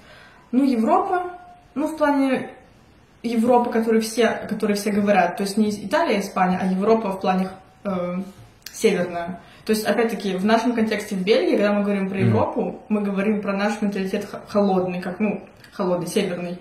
ну 0.52 0.64
Европа, 0.64 1.34
ну 1.76 1.88
в 1.88 1.98
плане 1.98 2.52
Европы, 3.22 3.72
которые 3.72 4.02
все, 4.02 4.30
которые 4.50 4.76
все 4.76 4.92
говорят, 4.92 5.38
то 5.38 5.44
есть 5.44 5.58
не 5.58 5.72
Италия, 5.72 6.20
Испания, 6.20 6.60
а 6.62 6.68
Европа 6.68 7.12
в 7.12 7.20
плане 7.20 7.50
э, 7.84 8.16
северная. 8.72 9.42
То 9.66 9.72
есть, 9.72 9.86
опять-таки, 9.86 10.36
в 10.36 10.46
нашем 10.46 10.74
контексте 10.74 11.16
в 11.16 11.24
Бельгии, 11.24 11.56
когда 11.56 11.72
мы 11.72 11.84
говорим 11.84 12.10
про 12.10 12.20
Европу, 12.20 12.62
mm. 12.62 12.80
мы 12.90 13.02
говорим 13.02 13.42
про 13.42 13.54
наш 13.54 13.82
менталитет 13.82 14.28
холодный, 14.50 15.02
как, 15.02 15.22
ну, 15.22 15.42
холодный, 15.72 16.08
северный 16.08 16.60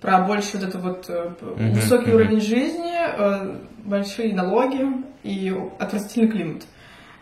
про 0.00 0.20
больше 0.20 0.56
вот 0.56 0.68
это 0.68 0.78
вот 0.78 1.08
mm-hmm. 1.08 1.72
высокий 1.74 2.10
mm-hmm. 2.10 2.14
уровень 2.14 2.40
жизни, 2.40 2.92
э, 3.18 3.56
большие 3.84 4.34
налоги 4.34 4.86
и 5.22 5.54
отвратительный 5.78 6.28
климат. 6.28 6.62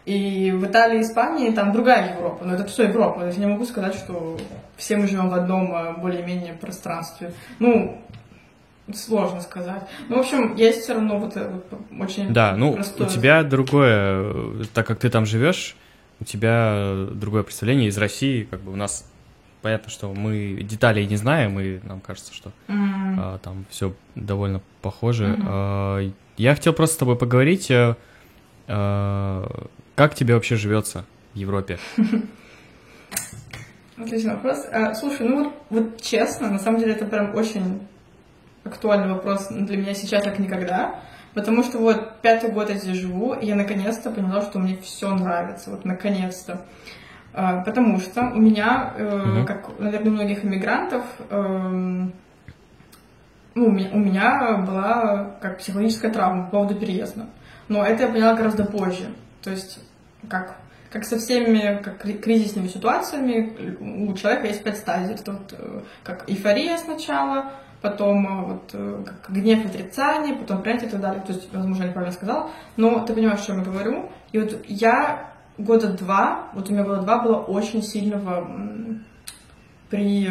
И 0.05 0.53
в 0.53 0.65
Италии 0.65 0.99
и 0.99 1.03
Испании 1.03 1.51
там 1.51 1.73
другая 1.73 2.15
Европа, 2.15 2.45
но 2.45 2.55
это 2.55 2.65
все 2.65 2.85
Европа. 2.85 3.21
То 3.21 3.27
есть 3.27 3.39
я 3.39 3.45
не 3.45 3.53
могу 3.53 3.67
сказать, 3.67 3.95
что 3.95 4.39
все 4.77 4.97
мы 4.97 5.07
живем 5.07 5.29
в 5.29 5.35
одном 5.35 5.75
э, 5.75 6.01
более-менее 6.01 6.55
пространстве. 6.55 7.33
Ну, 7.59 8.01
сложно 8.95 9.41
сказать. 9.41 9.83
Ну, 10.09 10.17
в 10.17 10.21
общем, 10.21 10.55
есть 10.55 10.83
все 10.83 10.95
равно 10.95 11.19
вот, 11.19 11.35
вот 11.35 11.81
очень 12.01 12.33
Да, 12.33 12.57
ну, 12.57 12.75
простое... 12.75 13.07
у 13.07 13.11
тебя 13.11 13.43
другое, 13.43 14.65
так 14.73 14.87
как 14.87 14.99
ты 14.99 15.11
там 15.11 15.27
живешь, 15.27 15.77
у 16.21 16.25
тебя 16.25 17.07
другое 17.13 17.43
представление 17.43 17.89
из 17.89 17.99
России, 17.99 18.45
как 18.45 18.61
бы 18.61 18.73
у 18.73 18.77
нас 18.77 19.05
понятно, 19.69 19.91
что 19.91 20.15
мы 20.15 20.63
деталей 20.63 21.07
не 21.07 21.17
знаем, 21.17 21.61
и 21.61 21.79
нам 21.87 22.01
кажется, 22.01 22.33
что 22.33 22.53
mm-hmm. 22.69 23.17
а, 23.19 23.39
там 23.43 23.67
все 23.69 23.93
довольно 24.15 24.63
похоже. 24.81 25.27
Mm-hmm. 25.27 25.45
А, 25.47 26.11
я 26.39 26.55
хотел 26.55 26.73
просто 26.73 26.95
с 26.95 26.99
тобой 26.99 27.17
поговорить, 27.17 27.71
а, 27.71 27.97
а, 28.67 29.67
как 29.95 30.15
тебе 30.15 30.33
вообще 30.33 30.57
живется 30.57 31.05
в 31.35 31.37
Европе? 31.37 31.79
Отличный 33.99 34.37
вопрос. 34.37 34.65
А, 34.73 34.95
слушай, 34.95 35.29
ну 35.29 35.45
вот, 35.45 35.55
вот 35.69 36.01
честно, 36.01 36.49
на 36.49 36.59
самом 36.59 36.81
деле 36.81 36.93
это 36.93 37.05
прям 37.05 37.35
очень 37.35 37.87
актуальный 38.65 39.13
вопрос 39.13 39.49
для 39.51 39.77
меня 39.77 39.93
сейчас 39.93 40.25
как 40.25 40.39
никогда. 40.39 40.99
Потому 41.35 41.63
что 41.63 41.77
вот 41.77 42.23
пятый 42.23 42.51
год 42.51 42.71
я 42.71 42.77
здесь 42.77 42.97
живу, 42.97 43.35
и 43.35 43.45
я 43.45 43.55
наконец-то 43.55 44.11
поняла, 44.11 44.41
что 44.41 44.61
мне 44.61 44.79
все 44.79 45.15
нравится, 45.15 45.71
вот 45.73 45.85
наконец-то. 45.85 46.65
А, 47.41 47.61
потому 47.63 48.01
что 48.01 48.23
у 48.23 48.41
меня, 48.41 48.95
э, 48.97 49.45
как, 49.47 49.79
наверное, 49.79 50.11
у 50.11 50.15
многих 50.15 50.45
иммигрантов, 50.45 51.05
эм, 51.31 52.13
ну, 53.55 53.67
у 53.67 53.71
меня, 53.71 53.91
у 53.93 53.99
меня 53.99 54.57
была 54.67 55.37
как 55.41 55.59
психологическая 55.59 56.13
травма 56.13 56.47
по 56.47 56.51
поводу 56.51 56.75
переезда. 56.75 57.27
Но 57.69 57.87
это 57.87 58.03
я 58.03 58.09
поняла 58.09 58.35
гораздо 58.35 58.65
позже. 58.65 59.15
То 59.41 59.51
есть, 59.51 59.79
как, 60.29 60.57
как 60.91 61.05
со 61.05 61.17
всеми 61.19 61.81
как 61.81 61.99
кризисными 62.01 62.67
ситуациями, 62.67 63.55
у 64.09 64.13
человека 64.15 64.49
есть 64.49 64.65
пять 64.65 64.79
стадий. 64.79 65.15
Это 65.15 65.31
вот 65.35 65.55
как 66.03 66.29
эйфория 66.29 66.77
сначала, 66.77 67.53
потом 67.81 68.27
э, 68.27 68.47
вот 68.47 68.71
э, 68.73 69.05
как 69.07 69.33
гнев, 69.33 69.65
отрицание, 69.65 70.35
потом 70.35 70.63
принятие 70.63 70.89
и 70.89 70.91
так 70.91 71.01
далее. 71.01 71.23
То 71.25 71.33
есть, 71.33 71.55
возможно, 71.55 71.85
я 71.85 71.89
неправильно 71.91 72.17
сказала, 72.17 72.51
но 72.77 72.99
ты 73.07 73.15
понимаешь, 73.15 73.43
о 73.43 73.47
чем 73.47 73.59
я 73.59 73.65
говорю. 73.65 74.11
И 74.33 74.41
вот 74.41 74.59
я 74.67 75.38
года 75.59 75.89
два, 75.89 76.49
вот 76.55 76.71
у 76.71 76.73
меня 76.73 76.85
года 76.85 77.03
два 77.03 77.23
было 77.23 77.37
очень 77.37 77.83
сильного 77.83 78.49
при 79.91 80.29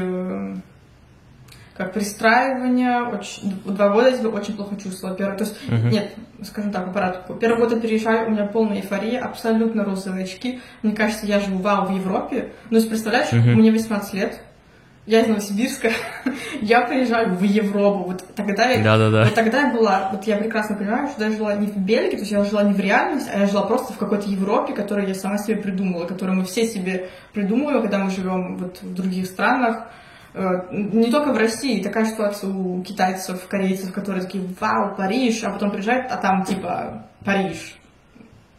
как 1.77 1.93
пристраивание, 1.93 3.03
очень, 3.03 3.53
два 3.63 3.89
года 3.89 4.09
я 4.09 4.17
себя 4.17 4.29
очень 4.29 4.55
плохо 4.55 4.75
чувствовала. 4.77 5.15
Первый, 5.15 5.37
то 5.37 5.43
есть, 5.43 5.55
uh-huh. 5.67 5.89
нет, 5.91 6.11
скажем 6.41 6.71
так, 6.71 6.91
порядку. 6.91 7.35
Первый 7.35 7.59
год 7.59 7.71
я 7.71 7.79
переезжаю, 7.79 8.27
у 8.27 8.31
меня 8.31 8.47
полная 8.47 8.77
эйфория, 8.77 9.21
абсолютно 9.21 9.83
розовые 9.83 10.23
очки. 10.23 10.59
Мне 10.81 10.95
кажется, 10.95 11.27
я 11.27 11.39
живу 11.39 11.59
вау 11.59 11.85
в 11.85 11.91
Европе. 11.91 12.53
Ну, 12.71 12.77
есть, 12.77 12.89
представляешь, 12.89 13.31
uh-huh. 13.31 13.53
мне 13.53 13.71
18 13.71 14.13
лет, 14.15 14.41
я 15.07 15.21
из 15.21 15.27
Новосибирска, 15.27 15.89
я 16.61 16.81
приезжаю 16.81 17.33
в 17.33 17.41
Европу. 17.41 18.03
Вот 18.03 18.23
тогда 18.35 18.69
я, 18.69 18.83
да, 18.83 18.97
да, 18.97 19.09
да. 19.09 19.23
вот 19.23 19.33
тогда 19.33 19.61
я 19.61 19.73
была, 19.73 20.09
вот 20.11 20.25
я 20.25 20.35
прекрасно 20.37 20.75
понимаю, 20.75 21.07
что 21.07 21.23
я 21.23 21.31
жила 21.31 21.55
не 21.55 21.67
в 21.67 21.77
Бельгии, 21.77 22.17
то 22.17 22.21
есть 22.21 22.31
я 22.31 22.43
жила 22.43 22.63
не 22.63 22.73
в 22.73 22.79
реальности, 22.79 23.31
а 23.33 23.39
я 23.39 23.47
жила 23.47 23.63
просто 23.63 23.93
в 23.93 23.97
какой-то 23.97 24.29
Европе, 24.29 24.73
которую 24.73 25.07
я 25.07 25.15
сама 25.15 25.37
себе 25.37 25.55
придумала, 25.55 26.05
которую 26.05 26.37
мы 26.37 26.43
все 26.43 26.67
себе 26.67 27.09
придумываем, 27.33 27.81
когда 27.81 27.99
мы 27.99 28.11
живем 28.11 28.57
вот 28.57 28.81
в 28.81 28.93
других 28.93 29.27
странах. 29.27 29.87
Э, 30.33 30.67
не 30.71 31.09
только 31.09 31.31
в 31.31 31.37
России, 31.37 31.81
такая 31.81 32.05
ситуация 32.05 32.49
у 32.49 32.83
китайцев, 32.83 33.47
корейцев, 33.47 33.93
которые 33.93 34.25
такие, 34.25 34.43
вау, 34.59 34.93
Париж, 34.97 35.41
а 35.45 35.51
потом 35.51 35.71
приезжают, 35.71 36.11
а 36.11 36.17
там 36.17 36.43
типа 36.43 37.07
Париж 37.23 37.77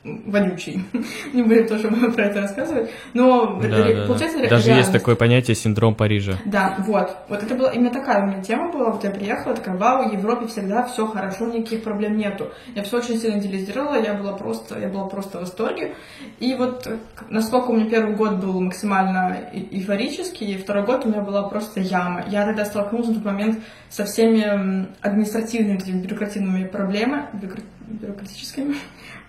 вонючий. 0.05 0.85
Не 1.33 1.43
будем 1.43 1.67
тоже 1.67 1.89
про 2.13 2.25
это 2.25 2.43
рассказывать. 2.43 2.91
Но 3.15 3.59
да, 3.61 3.85
ре- 3.85 3.95
да, 3.97 4.07
получается... 4.07 4.39
Да. 4.39 4.49
Даже 4.49 4.67
реальность. 4.67 4.89
есть 4.89 4.93
такое 4.93 5.17
понятие 5.17 5.57
синдром 5.57 5.95
Парижа. 5.95 6.39
Да, 6.45 6.77
вот. 6.87 7.17
Вот 7.29 7.43
это 7.43 7.55
была 7.55 7.73
именно 7.73 7.91
такая 7.91 8.23
у 8.23 8.27
меня 8.27 8.43
тема 8.43 8.73
была. 8.73 8.91
Вот 8.91 9.05
я 9.05 9.11
приехала, 9.11 9.55
такая, 9.55 9.77
вау, 9.77 10.09
в 10.09 10.13
Европе 10.13 10.47
всегда 10.47 10.85
все 10.87 11.07
хорошо, 11.07 11.47
никаких 11.47 11.83
проблем 11.83 12.17
нету. 12.17 12.51
Я 12.75 12.83
все 12.85 12.99
очень 12.99 13.19
сильно 13.19 13.39
идеализировала, 13.39 14.01
я 14.01 14.15
была 14.15 14.33
просто, 14.33 14.79
я 14.79 14.89
была 14.89 15.07
просто 15.07 15.39
в 15.39 15.41
восторге. 15.43 15.95
И 16.39 16.55
вот 16.55 16.89
насколько 17.29 17.71
у 17.71 17.77
меня 17.77 17.91
первый 17.91 18.15
год 18.15 18.37
был 18.37 18.61
максимально 18.61 19.37
эйфорический, 19.53 20.55
и 20.55 20.59
второй 20.59 20.85
год 20.85 21.05
у 21.05 21.09
меня 21.09 21.23
была 21.23 21.49
просто 21.49 21.81
яма. 21.81 22.25
Я 22.29 22.45
тогда 22.45 22.65
столкнулась 22.65 23.09
на 23.09 23.15
тот 23.15 23.25
момент 23.25 23.59
со 23.91 24.05
всеми 24.05 24.87
административными, 25.01 26.03
бюрократическими 26.03 26.65
проблемами, 26.65 27.27
бюрократическими 27.89 28.77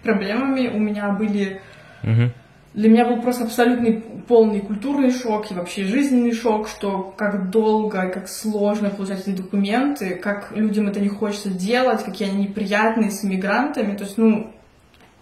проблемами. 0.04 0.68
У 0.68 0.80
меня 0.80 1.10
были... 1.12 1.62
Угу. 2.04 2.32
Для 2.76 2.90
меня 2.90 3.06
был 3.06 3.22
просто 3.22 3.46
абсолютный 3.46 4.04
полный 4.28 4.62
культурный 4.62 5.12
шок 5.12 5.50
и 5.50 5.56
вообще 5.56 5.86
жизненный 5.86 6.34
шок, 6.34 6.68
что 6.68 7.14
как 7.18 7.50
долго 7.50 8.04
и 8.04 8.12
как 8.12 8.30
сложно 8.30 8.92
получать 8.92 9.28
эти 9.28 9.36
документы, 9.36 10.16
как 10.16 10.52
людям 10.56 10.88
это 10.88 11.00
не 11.00 11.10
хочется 11.10 11.50
делать, 11.50 12.04
какие 12.04 12.30
они 12.30 12.44
неприятные 12.44 13.10
с 13.10 13.26
иммигрантами. 13.26 13.96
То 13.96 14.04
есть, 14.04 14.20
ну, 14.20 14.54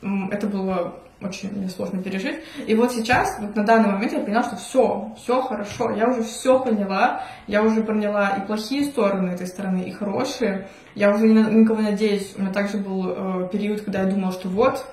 это 0.01 0.47
было 0.47 0.95
очень 1.21 1.67
сложно 1.69 2.01
пережить. 2.01 2.39
И 2.67 2.75
вот 2.75 2.91
сейчас, 2.91 3.37
вот 3.39 3.55
на 3.55 3.65
данный 3.65 3.89
момент 3.89 4.13
я 4.13 4.19
поняла, 4.19 4.43
что 4.43 4.55
все, 4.55 5.15
все 5.17 5.41
хорошо, 5.41 5.91
я 5.91 6.07
уже 6.07 6.23
все 6.23 6.59
поняла, 6.59 7.23
я 7.47 7.63
уже 7.63 7.81
поняла 7.81 8.29
и 8.37 8.45
плохие 8.45 8.83
стороны 8.83 9.31
этой 9.31 9.47
стороны, 9.47 9.83
и 9.83 9.91
хорошие. 9.91 10.67
Я 10.93 11.13
уже 11.13 11.27
ни 11.27 11.33
на 11.33 11.49
никого 11.49 11.81
надеюсь. 11.81 12.33
У 12.37 12.41
меня 12.41 12.53
также 12.53 12.77
был 12.77 13.05
э, 13.09 13.49
период, 13.51 13.81
когда 13.81 14.01
я 14.01 14.05
думала, 14.05 14.31
что 14.31 14.47
вот, 14.47 14.85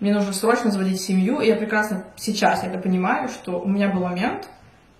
мне 0.00 0.12
нужно 0.12 0.32
срочно 0.32 0.70
заводить 0.70 1.00
семью, 1.00 1.40
и 1.40 1.46
я 1.46 1.56
прекрасно 1.56 2.04
сейчас 2.16 2.64
это 2.64 2.78
понимаю, 2.78 3.28
что 3.28 3.60
у 3.60 3.68
меня 3.68 3.88
был 3.88 4.02
момент, 4.02 4.48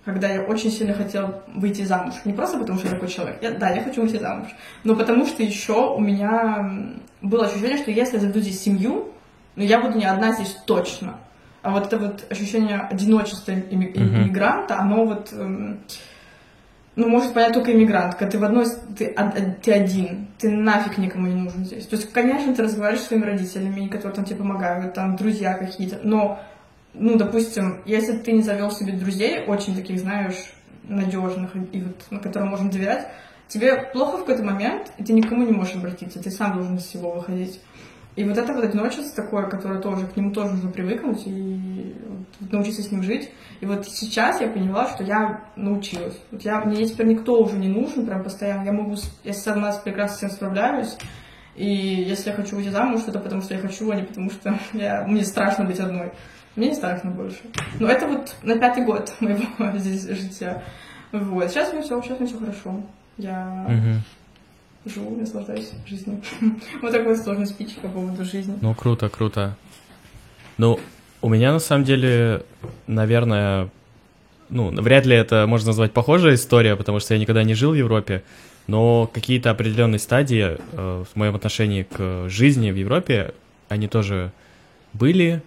когда 0.05 0.29
я 0.29 0.41
очень 0.43 0.71
сильно 0.71 0.93
хотела 0.93 1.43
выйти 1.53 1.81
замуж. 1.81 2.15
Не 2.23 2.33
просто 2.33 2.57
потому, 2.57 2.79
что 2.79 2.87
я 2.87 2.93
такой 2.93 3.09
человек. 3.09 3.39
Я, 3.41 3.51
да, 3.51 3.69
я 3.71 3.83
хочу 3.83 4.01
выйти 4.01 4.17
замуж. 4.17 4.47
Но 4.83 4.95
потому 4.95 5.25
что 5.25 5.43
еще 5.43 5.93
у 5.93 5.99
меня 5.99 6.95
было 7.21 7.45
ощущение, 7.45 7.77
что 7.77 7.91
если 7.91 8.15
я 8.15 8.21
заведу 8.21 8.39
здесь 8.39 8.61
семью, 8.61 9.11
ну 9.57 9.63
я 9.63 9.81
буду 9.81 9.97
не 9.97 10.05
одна 10.05 10.31
здесь 10.31 10.55
точно. 10.65 11.17
А 11.63 11.71
вот 11.71 11.87
это 11.87 11.97
вот 11.97 12.25
ощущение 12.29 12.79
одиночества 12.79 13.51
иммигранта, 13.51 14.79
оно 14.79 15.03
вот 15.03 15.33
эм, 15.33 15.79
ну, 16.97 17.09
может 17.09 17.33
понять 17.33 17.53
только 17.53 17.73
иммигрант, 17.73 18.15
когда 18.15 18.31
ты 18.31 18.39
в 18.39 18.43
одной, 18.43 18.65
ты, 18.97 19.15
ты 19.61 19.71
один, 19.71 20.27
ты 20.39 20.49
нафиг 20.49 20.97
никому 20.97 21.27
не 21.27 21.35
нужен 21.35 21.63
здесь. 21.65 21.85
То 21.85 21.95
есть, 21.95 22.11
конечно, 22.11 22.55
ты 22.55 22.63
разговариваешь 22.63 23.03
с 23.03 23.07
своими 23.07 23.25
родителями, 23.25 23.87
которые 23.87 24.15
там 24.15 24.25
тебе 24.25 24.37
помогают, 24.37 24.95
там 24.95 25.15
друзья 25.15 25.53
какие-то, 25.53 25.99
но, 26.01 26.39
ну, 26.95 27.15
допустим, 27.17 27.81
если 27.85 28.17
ты 28.17 28.31
не 28.31 28.41
завел 28.41 28.71
себе 28.71 28.93
друзей, 28.93 29.43
очень 29.45 29.75
таких, 29.75 29.99
знаешь, 29.99 30.53
надежных, 30.83 31.55
и 31.71 31.81
вот, 31.81 32.03
на 32.09 32.19
которым 32.19 32.49
можно 32.49 32.71
доверять, 32.71 33.07
тебе 33.47 33.75
плохо 33.93 34.17
в 34.17 34.19
какой-то 34.21 34.43
момент, 34.43 34.91
и 34.97 35.03
ты 35.03 35.13
никому 35.13 35.43
не 35.43 35.51
можешь 35.51 35.75
обратиться, 35.75 36.21
ты 36.21 36.31
сам 36.31 36.55
должен 36.55 36.77
из 36.77 36.85
всего 36.85 37.11
выходить. 37.11 37.59
И 38.17 38.23
вот 38.23 38.35
это 38.35 38.51
вот 38.51 38.63
одиночество 38.63 39.23
такое, 39.23 39.45
которое 39.45 39.79
тоже, 39.79 40.07
к 40.07 40.17
нему 40.17 40.31
тоже 40.31 40.53
нужно 40.53 40.71
привыкнуть 40.71 41.21
и 41.27 41.95
научиться 42.49 42.81
с 42.81 42.91
ним 42.91 43.03
жить. 43.03 43.29
И 43.61 43.65
вот 43.67 43.87
сейчас 43.87 44.41
я 44.41 44.47
поняла, 44.47 44.87
что 44.87 45.03
я 45.03 45.43
научилась. 45.55 46.17
Вот 46.31 46.41
я, 46.41 46.59
мне 46.61 46.83
теперь 46.87 47.05
никто 47.05 47.39
уже 47.39 47.57
не 47.57 47.67
нужен 47.67 48.07
прям 48.07 48.23
постоянно. 48.23 48.65
Я 48.65 48.71
могу, 48.71 48.95
я 49.23 49.33
сама 49.33 49.71
прекрасно 49.71 50.17
с 50.17 50.23
этим 50.23 50.31
справляюсь. 50.31 50.97
И 51.55 51.67
если 51.67 52.31
я 52.31 52.35
хочу 52.35 52.55
выйти 52.55 52.69
замуж, 52.69 53.03
это 53.05 53.19
потому 53.19 53.43
что 53.43 53.53
я 53.53 53.59
хочу, 53.59 53.91
а 53.91 53.95
не 53.95 54.03
потому 54.03 54.31
что 54.31 54.57
я, 54.73 55.05
мне 55.05 55.23
страшно 55.23 55.65
быть 55.65 55.79
одной. 55.79 56.11
Мне 56.55 56.69
не 56.69 56.75
страшно 56.75 57.11
больше. 57.11 57.41
Но 57.79 57.87
это 57.87 58.07
вот 58.07 58.35
на 58.41 58.57
пятый 58.57 58.83
год 58.83 59.13
моего 59.19 59.45
здесь 59.77 60.07
жития. 60.07 60.63
Вот. 61.11 61.51
Сейчас 61.51 61.71
мне 61.71 61.83
все, 61.83 62.01
сейчас 62.01 62.19
мне 62.19 62.27
все 62.27 62.39
хорошо. 62.39 62.81
Я 63.19 63.67
угу 63.67 64.01
живу, 64.89 65.15
наслаждаюсь 65.15 65.71
жизнью. 65.85 66.21
вот 66.81 66.91
такой 66.91 67.15
сложный 67.15 67.47
спич 67.47 67.75
по 67.75 67.87
поводу 67.87 68.23
жизни. 68.23 68.55
Ну, 68.61 68.73
круто, 68.73 69.09
круто. 69.09 69.55
Ну, 70.57 70.79
у 71.21 71.29
меня 71.29 71.51
на 71.51 71.59
самом 71.59 71.83
деле, 71.83 72.43
наверное, 72.87 73.69
ну, 74.49 74.69
вряд 74.71 75.05
ли 75.05 75.15
это 75.15 75.45
можно 75.47 75.67
назвать 75.67 75.91
похожая 75.91 76.35
история, 76.35 76.75
потому 76.75 76.99
что 76.99 77.13
я 77.13 77.19
никогда 77.19 77.43
не 77.43 77.53
жил 77.53 77.71
в 77.71 77.75
Европе, 77.75 78.23
но 78.67 79.09
какие-то 79.11 79.51
определенные 79.51 79.99
стадии 79.99 80.57
э, 80.57 81.03
в 81.09 81.15
моем 81.15 81.35
отношении 81.35 81.83
к 81.83 82.29
жизни 82.29 82.71
в 82.71 82.75
Европе, 82.75 83.33
они 83.69 83.87
тоже 83.87 84.31
были. 84.93 85.41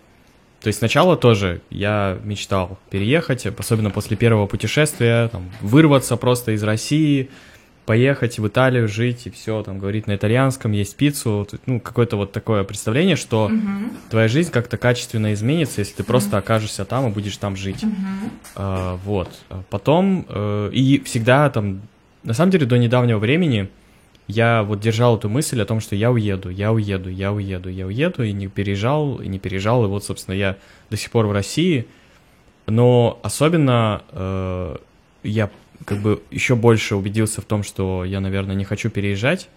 То 0.61 0.69
есть 0.69 0.79
сначала 0.79 1.17
тоже 1.17 1.63
я 1.71 2.19
мечтал 2.23 2.79
переехать, 2.91 3.47
особенно 3.47 3.91
после 3.91 4.17
первого 4.17 4.47
путешествия, 4.47 5.29
там, 5.29 5.51
вырваться 5.63 6.17
просто 6.17 6.53
из 6.53 6.63
России, 6.63 7.31
поехать 7.91 8.39
в 8.39 8.47
Италию 8.47 8.87
жить 8.87 9.27
и 9.27 9.31
все, 9.31 9.65
там, 9.65 9.81
говорить 9.81 10.07
на 10.07 10.15
итальянском, 10.15 10.71
есть 10.71 10.95
пиццу, 10.95 11.49
ну, 11.67 11.81
какое-то 11.81 12.17
вот 12.17 12.31
такое 12.31 12.63
представление, 12.63 13.17
что 13.17 13.51
uh-huh. 13.51 13.91
твоя 14.11 14.29
жизнь 14.29 14.53
как-то 14.53 14.77
качественно 14.77 15.33
изменится, 15.33 15.81
если 15.81 15.95
ты 15.95 16.03
uh-huh. 16.05 16.07
просто 16.07 16.39
окажешься 16.39 16.85
там 16.85 17.09
и 17.09 17.11
будешь 17.11 17.37
там 17.37 17.57
жить. 17.57 17.83
Uh-huh. 17.83 18.31
А, 18.55 18.97
вот. 19.05 19.29
Потом, 19.71 20.25
э, 20.29 20.71
и 20.73 21.03
всегда 21.03 21.51
там, 21.51 21.81
на 22.23 22.33
самом 22.33 22.53
деле, 22.53 22.65
до 22.65 22.79
недавнего 22.79 23.19
времени 23.19 23.69
я 24.29 24.63
вот 24.63 24.79
держал 24.79 25.17
эту 25.19 25.29
мысль 25.29 25.61
о 25.61 25.67
том, 25.67 25.81
что 25.81 25.97
я 25.97 26.13
уеду, 26.13 26.49
я 26.49 26.71
уеду, 26.73 27.11
я 27.11 27.33
уеду, 27.33 27.69
я 27.71 27.87
уеду, 27.89 28.23
и 28.23 28.31
не 28.31 28.47
переезжал, 28.47 29.21
и 29.21 29.27
не 29.27 29.41
переезжал, 29.41 29.85
и 29.85 29.89
вот, 29.89 30.05
собственно, 30.05 30.37
я 30.37 30.59
до 30.91 30.97
сих 30.97 31.11
пор 31.11 31.27
в 31.27 31.33
России, 31.33 31.89
но 32.69 33.19
особенно 33.25 34.03
э, 34.13 34.77
я 35.25 35.51
как 35.85 35.99
бы 35.99 36.23
еще 36.31 36.57
больше 36.57 36.97
убедился 36.97 37.41
в 37.41 37.45
том, 37.45 37.63
что 37.63 38.05
я, 38.05 38.21
наверное, 38.21 38.55
не 38.55 38.65
хочу 38.65 38.91
переезжать. 38.91 39.49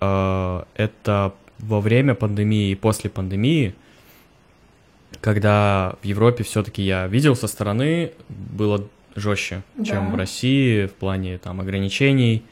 А, 0.00 0.66
это 0.74 1.34
во 1.58 1.80
время 1.80 2.14
пандемии 2.14 2.70
и 2.70 2.74
после 2.74 3.10
пандемии, 3.10 3.74
когда 5.20 5.94
в 6.02 6.04
Европе 6.04 6.44
все-таки 6.44 6.82
я 6.82 7.06
видел 7.06 7.36
со 7.36 7.46
стороны, 7.46 8.12
было 8.28 8.86
жестче, 9.14 9.62
да. 9.76 9.84
чем 9.84 10.10
в 10.10 10.14
России 10.16 10.86
в 10.86 10.92
плане 10.92 11.38
там 11.38 11.60
ограничений 11.60 12.42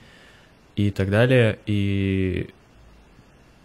и 0.77 0.91
так 0.91 1.11
далее. 1.11 1.59
И 1.67 2.51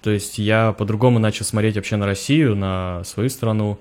то 0.02 0.12
есть 0.12 0.38
я 0.38 0.72
по-другому 0.74 1.20
начал 1.20 1.46
смотреть 1.46 1.76
вообще 1.76 1.96
на 1.96 2.06
Россию, 2.06 2.56
на 2.56 3.04
свою 3.04 3.30
страну. 3.30 3.80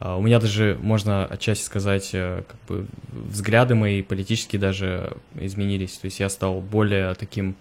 У 0.00 0.22
меня 0.22 0.40
даже, 0.40 0.78
можно 0.80 1.26
отчасти 1.26 1.62
сказать, 1.62 2.10
э, 2.14 2.42
как 2.48 2.60
бы 2.66 2.86
взгляды 3.12 3.74
мои 3.74 4.02
политические 4.02 4.58
даже 4.58 5.16
изменились. 5.34 5.98
То 5.98 6.06
есть 6.06 6.20
я 6.20 6.30
стал 6.30 6.60
более 6.60 7.14
таким 7.14 7.54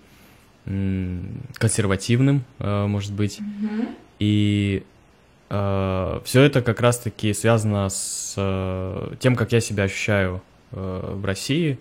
консервативным, 0.65 2.43
э, 2.60 2.86
может 2.86 3.12
быть. 3.12 3.39
Mm-hmm. 3.39 3.95
И 4.19 4.84
э, 5.49 6.21
все 6.23 6.41
это 6.41 6.62
как 6.62 6.80
раз-таки 6.80 7.34
связано 7.34 7.89
с 7.89 8.36
э, 8.38 9.15
тем, 9.19 9.36
как 9.36 9.52
я 9.52 9.60
себя 9.60 9.84
ощущаю 9.84 10.41
э, 10.71 11.13
в 11.15 11.25
России. 11.25 11.78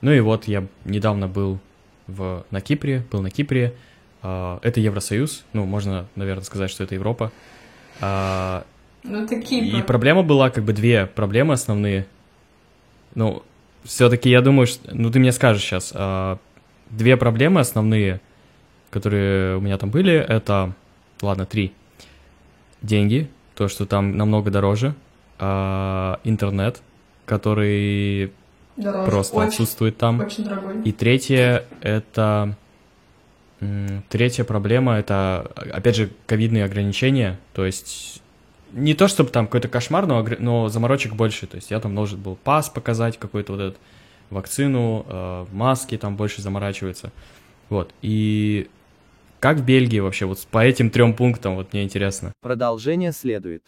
Ну 0.00 0.12
и 0.12 0.20
вот 0.20 0.46
я 0.46 0.66
недавно 0.84 1.26
был 1.26 1.58
в, 2.06 2.44
на 2.50 2.60
Кипре, 2.60 3.04
был 3.10 3.22
на 3.22 3.30
Кипре. 3.30 3.74
Э, 4.22 4.58
это 4.62 4.78
Евросоюз, 4.78 5.44
ну, 5.54 5.64
можно, 5.64 6.06
наверное, 6.14 6.44
сказать, 6.44 6.70
что 6.70 6.84
это 6.84 6.94
Европа. 6.94 7.32
Э, 8.00 8.62
ну, 9.02 9.26
Кипр. 9.26 9.78
И 9.78 9.82
проблема 9.82 10.22
была, 10.22 10.50
как 10.50 10.64
бы, 10.64 10.72
две 10.72 11.06
проблемы 11.06 11.54
основные. 11.54 12.06
Ну, 13.14 13.42
все-таки 13.84 14.28
я 14.28 14.40
думаю, 14.40 14.66
что... 14.66 14.94
Ну, 14.94 15.10
ты 15.10 15.18
мне 15.18 15.32
скажешь 15.32 15.62
сейчас. 15.62 15.92
Э, 15.94 16.36
две 16.90 17.16
проблемы 17.16 17.60
основные, 17.60 18.20
которые 18.90 19.56
у 19.56 19.60
меня 19.60 19.78
там 19.78 19.90
были, 19.90 20.14
это... 20.14 20.74
Ладно, 21.22 21.46
три. 21.46 21.72
Деньги, 22.82 23.28
то, 23.54 23.68
что 23.68 23.86
там 23.86 24.16
намного 24.16 24.50
дороже. 24.50 24.94
Э, 25.38 26.16
интернет, 26.24 26.82
который 27.24 28.32
дороже. 28.76 29.10
просто 29.10 29.36
очень, 29.36 29.48
отсутствует 29.48 29.96
там. 29.96 30.20
Очень 30.20 30.44
дорогой. 30.44 30.82
И 30.82 30.92
третье— 30.92 31.64
это... 31.80 32.56
Третья 34.08 34.44
проблема— 34.44 34.92
это, 34.98 35.50
опять 35.72 35.96
же, 35.96 36.10
ковидные 36.26 36.64
ограничения, 36.64 37.40
то 37.54 37.66
есть 37.66 38.22
не 38.72 38.94
то 38.94 39.08
чтобы 39.08 39.30
там 39.30 39.46
какой-то 39.46 39.68
кошмар, 39.68 40.06
но, 40.06 40.26
но 40.38 40.68
заморочек 40.68 41.14
больше. 41.14 41.46
То 41.46 41.56
есть 41.56 41.70
я 41.70 41.80
там 41.80 41.94
должен 41.94 42.20
был 42.20 42.36
пас 42.36 42.68
показать, 42.68 43.18
какой-то 43.18 43.52
вот 43.52 43.60
этот 43.60 43.78
вакцину, 44.30 45.06
э, 45.08 45.46
маски 45.52 45.96
там 45.96 46.16
больше 46.16 46.42
заморачиваются. 46.42 47.12
Вот. 47.68 47.92
И 48.02 48.68
как 49.40 49.58
в 49.58 49.64
Бельгии 49.64 50.00
вообще 50.00 50.26
вот 50.26 50.44
по 50.50 50.64
этим 50.64 50.90
трем 50.90 51.14
пунктам, 51.14 51.56
вот 51.56 51.72
мне 51.72 51.84
интересно. 51.84 52.32
Продолжение 52.40 53.12
следует. 53.12 53.62